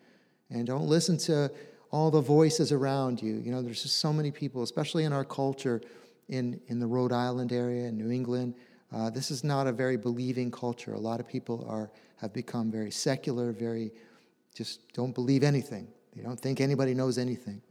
And 0.50 0.66
don't 0.66 0.88
listen 0.88 1.18
to 1.18 1.52
all 1.96 2.12
the 2.12 2.20
voices 2.20 2.74
around 2.74 3.22
you. 3.22 3.36
You 3.38 3.54
know, 3.54 3.62
there's 3.62 3.84
just 3.84 4.00
so 4.00 4.12
many 4.12 4.30
people, 4.30 4.64
especially 4.64 5.06
in 5.06 5.14
our 5.14 5.24
culture 5.24 5.80
in, 6.28 6.60
in 6.68 6.78
the 6.78 6.86
Rhode 6.86 7.14
Island 7.14 7.54
area, 7.54 7.86
in 7.86 7.98
New 7.98 8.12
England. 8.12 8.54
Uh, 8.94 9.10
this 9.10 9.32
is 9.32 9.46
not 9.46 9.66
a 9.66 9.72
very 9.72 9.96
believing 9.96 10.52
culture. 10.52 10.94
A 10.94 11.00
lot 11.00 11.22
of 11.22 11.28
people 11.28 11.66
are, 11.70 11.90
have 12.18 12.34
become 12.34 12.70
very 12.70 12.92
secular, 12.92 13.54
very 13.54 13.94
just 14.54 14.92
don't 14.92 15.16
believe 15.16 15.42
anything. 15.42 15.88
They 16.14 16.22
don't 16.22 16.38
think 16.38 16.60
anybody 16.60 16.94
knows 16.94 17.18
anything. 17.18 17.62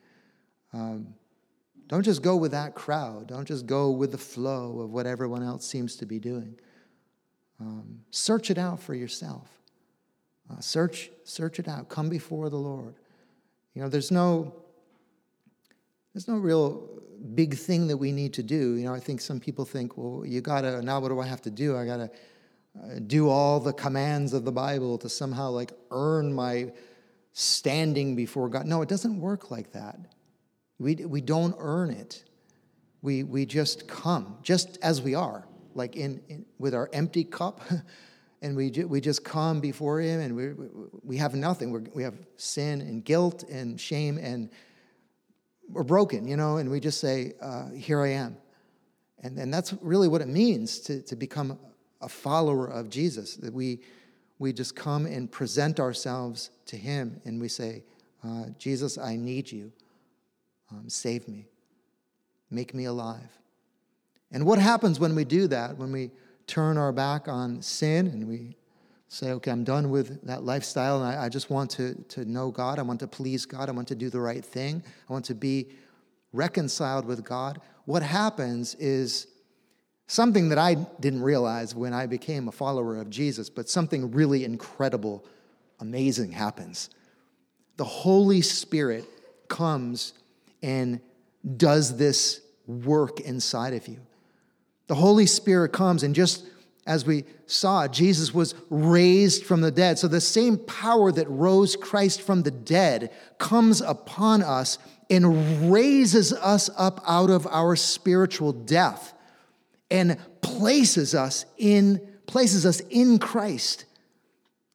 Um, 0.73 1.09
don't 1.87 2.03
just 2.03 2.23
go 2.23 2.35
with 2.35 2.53
that 2.53 2.75
crowd. 2.75 3.27
Don't 3.27 3.47
just 3.47 3.67
go 3.67 3.91
with 3.91 4.11
the 4.11 4.19
flow 4.19 4.81
of 4.81 4.91
what 4.91 5.07
everyone 5.07 5.43
else 5.43 5.67
seems 5.67 5.97
to 5.97 6.07
be 6.07 6.19
doing. 6.19 6.59
Um, 7.61 8.01
search 8.11 8.51
it 8.51 8.57
out 8.57 8.81
for 8.81 8.95
yourself. 8.95 9.51
Uh, 10.51 10.61
search, 10.61 11.11
search 11.25 11.59
it 11.59 11.69
out. 11.69 11.91
Come 11.91 12.09
before 12.09 12.49
the 12.49 12.57
Lord. 12.57 12.95
You 13.75 13.83
know, 13.83 13.89
there's 13.89 14.11
no, 14.11 14.55
there's 16.13 16.29
no 16.29 16.37
real 16.37 16.89
big 17.35 17.57
thing 17.57 17.89
that 17.89 17.97
we 17.97 18.13
need 18.13 18.33
to 18.35 18.43
do. 18.43 18.75
You 18.75 18.85
know, 18.85 18.95
I 18.95 19.01
think 19.01 19.21
some 19.21 19.41
people 19.41 19.65
think, 19.65 19.97
well, 19.97 20.25
you 20.25 20.41
gotta, 20.41 20.81
now 20.83 21.01
what 21.01 21.09
do 21.09 21.21
I 21.21 21.27
have 21.27 21.43
to 21.43 21.51
do? 21.51 21.77
I 21.77 21.85
gotta 21.85 22.11
uh, 22.81 23.01
do 23.07 23.29
all 23.29 23.61
the 23.61 23.73
commands 23.73 24.33
of 24.33 24.45
the 24.45 24.53
Bible 24.53 24.99
to 24.99 25.09
somehow 25.09 25.51
like 25.51 25.73
earn 25.91 26.33
my 26.33 26.73
standing 27.33 28.15
before 28.15 28.49
God. 28.49 28.67
No, 28.67 28.83
it 28.83 28.89
doesn't 28.89 29.21
work 29.21 29.51
like 29.51 29.73
that. 29.73 29.99
We, 30.79 30.95
we 30.97 31.21
don't 31.21 31.57
earn 31.59 31.91
it. 31.91 32.25
We, 33.03 33.23
we 33.23 33.45
just 33.45 33.89
come, 33.89 34.39
just 34.43 34.79
as 34.83 35.03
we 35.03 35.15
are, 35.15 35.47
like 35.75 35.97
in, 35.97 36.23
in 36.29 36.47
with 36.59 36.75
our 36.75 36.89
empty 36.93 37.25
cup. 37.25 37.61
and 38.45 38.55
we, 38.55 38.71
we 38.85 39.01
just 39.01 39.25
come 39.25 39.59
before 39.61 40.01
him 40.01 40.21
and 40.21 40.37
we, 40.37 40.51
we 41.03 41.17
have 41.17 41.35
nothing. 41.35 41.71
We're, 41.71 41.85
we 41.95 42.03
have 42.03 42.15
sin 42.37 42.83
and 42.83 43.03
guilt 43.03 43.43
and 43.45 43.81
shame 43.81 44.19
and 44.19 44.51
we're 45.71 45.83
broken, 45.83 46.29
you 46.29 46.37
know, 46.37 46.59
and 46.59 46.71
we 46.71 46.79
just 46.79 47.01
say, 47.01 47.33
uh, 47.41 47.71
Here 47.71 48.03
I 48.03 48.11
am. 48.11 48.37
And, 49.23 49.39
and 49.39 49.53
that's 49.53 49.73
really 49.81 50.09
what 50.09 50.21
it 50.21 50.29
means 50.29 50.79
to, 50.81 51.01
to 51.03 51.17
become 51.17 51.59
a 52.03 52.09
follower 52.09 52.67
of 52.67 52.91
Jesus, 52.91 53.37
that 53.37 53.55
we, 53.55 53.81
we 54.39 54.53
just 54.53 54.77
come 54.77 55.07
and 55.07 55.33
present 55.33 55.81
ourselves 55.81 56.51
to 56.67 56.77
Him 56.77 57.23
and 57.25 57.41
we 57.41 57.49
say, 57.49 57.83
uh, 58.23 58.49
Jesus, 58.59 58.99
I 58.99 59.17
need 59.17 59.51
you. 59.51 59.73
Um, 60.71 60.91
save 60.91 61.29
me. 61.29 61.47
Make 62.51 62.75
me 62.75 62.85
alive. 62.85 63.31
And 64.31 64.45
what 64.45 64.59
happens 64.59 65.01
when 65.01 65.15
we 65.15 65.25
do 65.25 65.47
that, 65.49 65.79
when 65.79 65.93
we 65.93 66.11
turn 66.47 66.77
our 66.79 66.93
back 66.93 67.29
on 67.29 67.63
sin 67.63 68.07
and 68.07 68.29
we 68.29 68.57
say, 69.09 69.33
okay, 69.33 69.51
I'm 69.51 69.65
done 69.65 69.91
with 69.91 70.25
that 70.27 70.45
lifestyle 70.45 71.03
and 71.03 71.17
I, 71.17 71.27
I, 71.27 71.29
just 71.29 71.49
want 71.49 71.71
to, 71.73 71.95
to 72.09 72.25
know 72.25 72.51
God. 72.51 72.79
I 72.79 72.83
want 72.83 73.01
to 73.01 73.07
please 73.07 73.47
God. 73.47 73.69
I 73.69 73.73
want 73.73 73.89
to 73.89 73.95
do 73.95 74.11
the 74.11 74.21
right 74.21 74.45
thing. 74.45 74.83
I 75.09 75.13
want 75.13 75.25
to 75.27 75.35
be 75.35 75.69
reconciled 76.33 77.05
with 77.05 77.25
God. 77.25 77.61
What 77.85 78.03
happens 78.03 78.75
is 78.77 79.29
something 80.07 80.49
that 80.49 80.59
I 80.59 80.75
didn't 81.01 81.23
realize 81.23 81.75
when 81.75 81.93
I 81.93 82.07
became 82.07 82.49
a 82.49 82.53
follower 82.53 82.97
of 82.97 83.09
Jesus, 83.09 83.49
but 83.49 83.69
something 83.69 84.11
really 84.11 84.45
incredible, 84.45 85.25
amazing 85.81 86.33
happens. 86.33 86.91
The 87.77 87.85
Holy 87.85 88.41
Spirit 88.41 89.05
comes 89.49 90.15
and 90.63 91.01
does 91.57 91.97
this 91.97 92.41
work 92.67 93.21
inside 93.21 93.75
of 93.75 93.87
you. 93.87 93.99
The 94.87 94.95
Holy 94.95 95.27
Spirit 95.27 95.73
comes 95.73 96.03
and 96.03 96.15
just 96.15 96.45
as 96.87 97.07
we 97.07 97.25
saw, 97.47 97.89
Jesus 97.89 98.35
was 98.35 98.55
raised 98.69 99.45
from 99.45 99.63
the 99.63 99.71
dead. 99.71 99.99
So 99.99 100.07
the 100.07 100.21
same 100.21 100.59
power 100.59 101.11
that 101.13 101.29
rose 101.31 101.77
Christ 101.77 102.21
from 102.21 102.43
the 102.43 102.51
dead 102.51 103.11
comes 103.39 103.81
upon 103.81 104.43
us 104.43 104.79
and 105.09 105.73
raises 105.73 106.33
us 106.33 106.69
up 106.77 107.01
out 107.07 107.31
of 107.31 107.47
our 107.47 107.75
spiritual 107.77 108.53
death 108.53 109.15
and 109.91 110.19
places 110.43 111.15
us 111.15 111.47
in 111.57 112.01
places 112.27 112.65
us 112.65 112.81
in 112.91 113.19
Christ. 113.19 113.85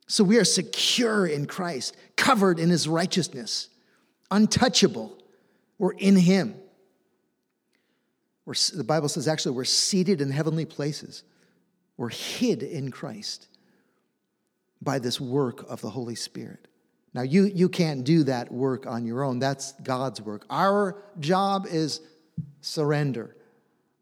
So 0.07 0.23
we 0.23 0.37
are 0.37 0.45
secure 0.45 1.25
in 1.25 1.45
Christ, 1.45 1.95
covered 2.15 2.59
in 2.59 2.69
his 2.69 2.87
righteousness, 2.87 3.69
untouchable. 4.31 5.17
We're 5.77 5.93
in 5.93 6.15
him. 6.15 6.55
We're, 8.49 8.55
the 8.73 8.83
Bible 8.83 9.09
says 9.09 9.27
actually 9.27 9.51
we're 9.51 9.63
seated 9.63 10.21
in 10.21 10.31
heavenly 10.31 10.65
places. 10.65 11.21
We're 11.97 12.09
hid 12.09 12.63
in 12.63 12.89
Christ. 12.89 13.47
by 14.81 14.97
this 14.97 15.21
work 15.21 15.69
of 15.69 15.81
the 15.81 15.89
Holy 15.91 16.15
Spirit. 16.15 16.67
Now, 17.13 17.21
you, 17.21 17.43
you 17.45 17.69
can't 17.69 18.03
do 18.03 18.23
that 18.23 18.51
work 18.51 18.87
on 18.87 19.05
your 19.05 19.23
own. 19.23 19.37
That's 19.37 19.73
God's 19.83 20.19
work. 20.19 20.47
Our 20.49 20.99
job 21.19 21.67
is 21.69 22.01
surrender. 22.61 23.35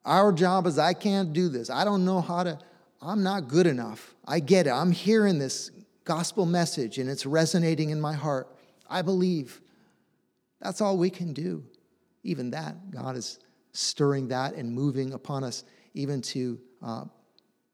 Our 0.06 0.32
job 0.32 0.66
is 0.66 0.80
I 0.80 0.94
can't 0.94 1.34
do 1.34 1.50
this. 1.50 1.70
I 1.70 1.84
don't 1.84 2.06
know 2.06 2.22
how 2.22 2.44
to, 2.44 2.58
I'm 3.02 3.24
not 3.24 3.50
good 3.50 3.68
enough. 3.68 4.16
I 4.26 4.40
get 4.40 4.66
it. 4.66 4.70
I'm 4.70 4.94
hearing 4.94 5.40
this 5.40 5.72
gospel 6.06 6.46
message 6.46 7.00
and 7.00 7.10
it's 7.10 7.26
resonating 7.26 7.90
in 7.90 8.00
my 8.00 8.14
heart. 8.14 8.48
I 8.90 9.02
believe. 9.02 9.60
That's 10.62 10.80
all 10.80 10.98
we 10.98 11.10
can 11.10 11.34
do. 11.34 11.66
Even 12.24 12.52
that, 12.52 12.92
God 12.92 13.18
is 13.18 13.40
stirring 13.78 14.28
that 14.30 14.56
and 14.56 14.74
moving 14.74 15.14
upon 15.14 15.44
us, 15.44 15.64
even 15.94 16.20
to 16.20 16.60
uh, 16.82 17.06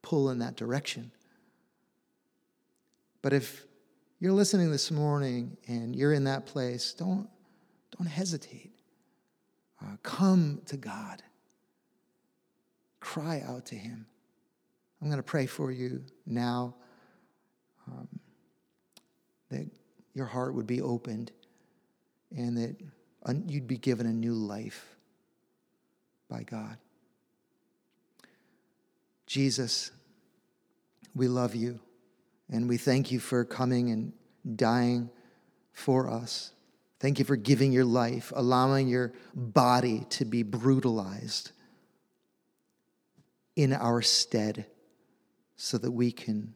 pull 0.02 0.28
in 0.28 0.38
that 0.38 0.54
direction. 0.54 1.10
But 3.22 3.32
if 3.32 3.64
you're 4.20 4.32
listening 4.32 4.70
this 4.70 4.90
morning 4.90 5.56
and 5.66 5.96
you're 5.96 6.12
in 6.12 6.24
that 6.24 6.44
place, 6.44 6.92
don't, 6.92 7.26
don't 7.96 8.06
hesitate. 8.06 8.72
Uh, 9.82 9.96
come 10.02 10.60
to 10.66 10.76
God. 10.76 11.22
Cry 13.00 13.42
out 13.46 13.64
to 13.66 13.74
Him. 13.74 14.06
I'm 15.00 15.08
going 15.08 15.16
to 15.18 15.22
pray 15.22 15.46
for 15.46 15.72
you 15.72 16.04
now 16.26 16.74
um, 17.86 18.08
that 19.50 19.66
your 20.12 20.26
heart 20.26 20.54
would 20.54 20.66
be 20.66 20.82
opened 20.82 21.32
and 22.36 22.58
that 22.58 22.76
you'd 23.46 23.66
be 23.66 23.78
given 23.78 24.06
a 24.06 24.12
new 24.12 24.34
life 24.34 24.93
by 26.28 26.42
God. 26.42 26.76
Jesus, 29.26 29.90
we 31.14 31.28
love 31.28 31.54
you 31.54 31.80
and 32.50 32.68
we 32.68 32.76
thank 32.76 33.10
you 33.10 33.20
for 33.20 33.44
coming 33.44 33.90
and 33.90 34.12
dying 34.56 35.10
for 35.72 36.10
us. 36.10 36.52
Thank 37.00 37.18
you 37.18 37.24
for 37.24 37.36
giving 37.36 37.72
your 37.72 37.84
life, 37.84 38.32
allowing 38.34 38.88
your 38.88 39.12
body 39.34 40.06
to 40.10 40.24
be 40.24 40.42
brutalized 40.42 41.50
in 43.56 43.72
our 43.72 44.02
stead 44.02 44.66
so 45.56 45.78
that 45.78 45.90
we 45.90 46.10
can 46.12 46.54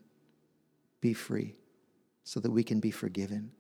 be 1.00 1.12
free, 1.12 1.54
so 2.24 2.40
that 2.40 2.50
we 2.50 2.62
can 2.64 2.80
be 2.80 2.90
forgiven. 2.90 3.52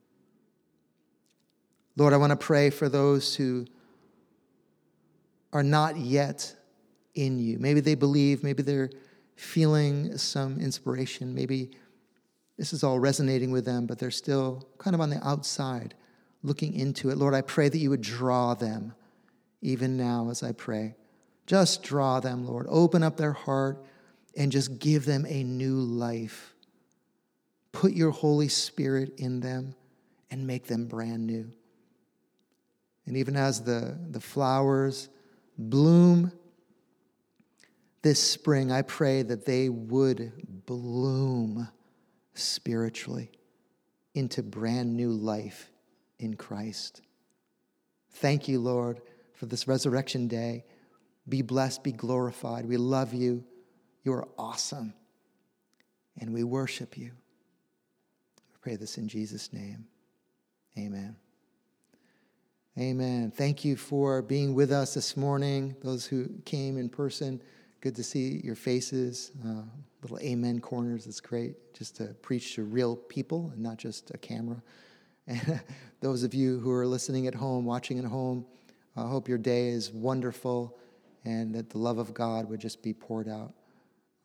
Lord, 1.96 2.12
I 2.12 2.16
want 2.16 2.30
to 2.30 2.36
pray 2.36 2.70
for 2.70 2.88
those 2.88 3.34
who 3.34 3.66
are 5.52 5.62
not 5.62 5.96
yet 5.96 6.54
in 7.14 7.38
you. 7.38 7.58
Maybe 7.58 7.80
they 7.80 7.94
believe, 7.94 8.42
maybe 8.42 8.62
they're 8.62 8.90
feeling 9.36 10.16
some 10.18 10.60
inspiration, 10.60 11.34
maybe 11.34 11.70
this 12.56 12.72
is 12.72 12.82
all 12.82 12.98
resonating 12.98 13.52
with 13.52 13.64
them, 13.64 13.86
but 13.86 13.98
they're 13.98 14.10
still 14.10 14.68
kind 14.78 14.94
of 14.94 15.00
on 15.00 15.10
the 15.10 15.26
outside 15.26 15.94
looking 16.42 16.74
into 16.74 17.10
it. 17.10 17.16
Lord, 17.16 17.34
I 17.34 17.40
pray 17.40 17.68
that 17.68 17.78
you 17.78 17.90
would 17.90 18.02
draw 18.02 18.54
them 18.54 18.94
even 19.62 19.96
now 19.96 20.28
as 20.30 20.42
I 20.42 20.52
pray. 20.52 20.96
Just 21.46 21.82
draw 21.82 22.20
them, 22.20 22.46
Lord. 22.46 22.66
Open 22.68 23.02
up 23.02 23.16
their 23.16 23.32
heart 23.32 23.84
and 24.36 24.52
just 24.52 24.78
give 24.78 25.04
them 25.04 25.24
a 25.26 25.42
new 25.42 25.76
life. 25.76 26.54
Put 27.72 27.92
your 27.92 28.10
Holy 28.10 28.48
Spirit 28.48 29.14
in 29.18 29.40
them 29.40 29.74
and 30.30 30.46
make 30.46 30.66
them 30.66 30.86
brand 30.86 31.26
new. 31.26 31.50
And 33.06 33.16
even 33.16 33.36
as 33.36 33.62
the, 33.62 33.98
the 34.10 34.20
flowers 34.20 35.08
bloom 35.58 36.32
this 38.02 38.22
spring, 38.22 38.70
I 38.70 38.82
pray 38.82 39.22
that 39.22 39.44
they 39.44 39.68
would 39.68 40.32
bloom 40.66 41.68
spiritually 42.34 43.32
into 44.14 44.42
brand 44.42 44.96
new 44.96 45.10
life 45.10 45.70
in 46.18 46.34
Christ. 46.34 47.02
Thank 48.12 48.48
you, 48.48 48.60
Lord, 48.60 49.00
for 49.34 49.46
this 49.46 49.66
resurrection 49.66 50.28
day. 50.28 50.64
Be 51.28 51.42
blessed, 51.42 51.82
be 51.82 51.92
glorified. 51.92 52.66
We 52.66 52.76
love 52.76 53.12
you. 53.12 53.44
You 54.04 54.12
are 54.14 54.28
awesome. 54.38 54.94
And 56.18 56.32
we 56.32 56.44
worship 56.44 56.96
you. 56.96 57.10
We 58.50 58.56
pray 58.60 58.76
this 58.76 58.96
in 58.96 59.08
Jesus' 59.08 59.52
name. 59.52 59.86
Amen. 60.78 61.16
Amen. 62.78 63.32
Thank 63.32 63.64
you 63.64 63.74
for 63.74 64.22
being 64.22 64.54
with 64.54 64.70
us 64.70 64.94
this 64.94 65.16
morning. 65.16 65.74
Those 65.82 66.06
who 66.06 66.28
came 66.44 66.78
in 66.78 66.88
person, 66.88 67.42
good 67.80 67.96
to 67.96 68.04
see 68.04 68.40
your 68.44 68.54
faces. 68.54 69.32
Uh, 69.44 69.62
little 70.02 70.20
amen 70.20 70.60
corners. 70.60 71.08
It's 71.08 71.20
great 71.20 71.74
just 71.74 71.96
to 71.96 72.14
preach 72.22 72.54
to 72.54 72.62
real 72.62 72.94
people 72.94 73.50
and 73.52 73.60
not 73.60 73.78
just 73.78 74.12
a 74.12 74.18
camera. 74.18 74.62
And 75.26 75.60
those 76.00 76.22
of 76.22 76.34
you 76.34 76.60
who 76.60 76.70
are 76.70 76.86
listening 76.86 77.26
at 77.26 77.34
home, 77.34 77.64
watching 77.64 77.98
at 77.98 78.04
home, 78.04 78.46
I 78.96 79.08
hope 79.08 79.28
your 79.28 79.38
day 79.38 79.70
is 79.70 79.90
wonderful 79.90 80.78
and 81.24 81.52
that 81.56 81.70
the 81.70 81.78
love 81.78 81.98
of 81.98 82.14
God 82.14 82.48
would 82.48 82.60
just 82.60 82.80
be 82.80 82.94
poured 82.94 83.28
out 83.28 83.54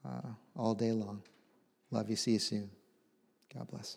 uh, 0.06 0.30
all 0.56 0.76
day 0.76 0.92
long. 0.92 1.24
Love 1.90 2.08
you. 2.08 2.16
See 2.16 2.34
you 2.34 2.40
soon. 2.40 2.70
God 3.52 3.68
bless. 3.68 3.96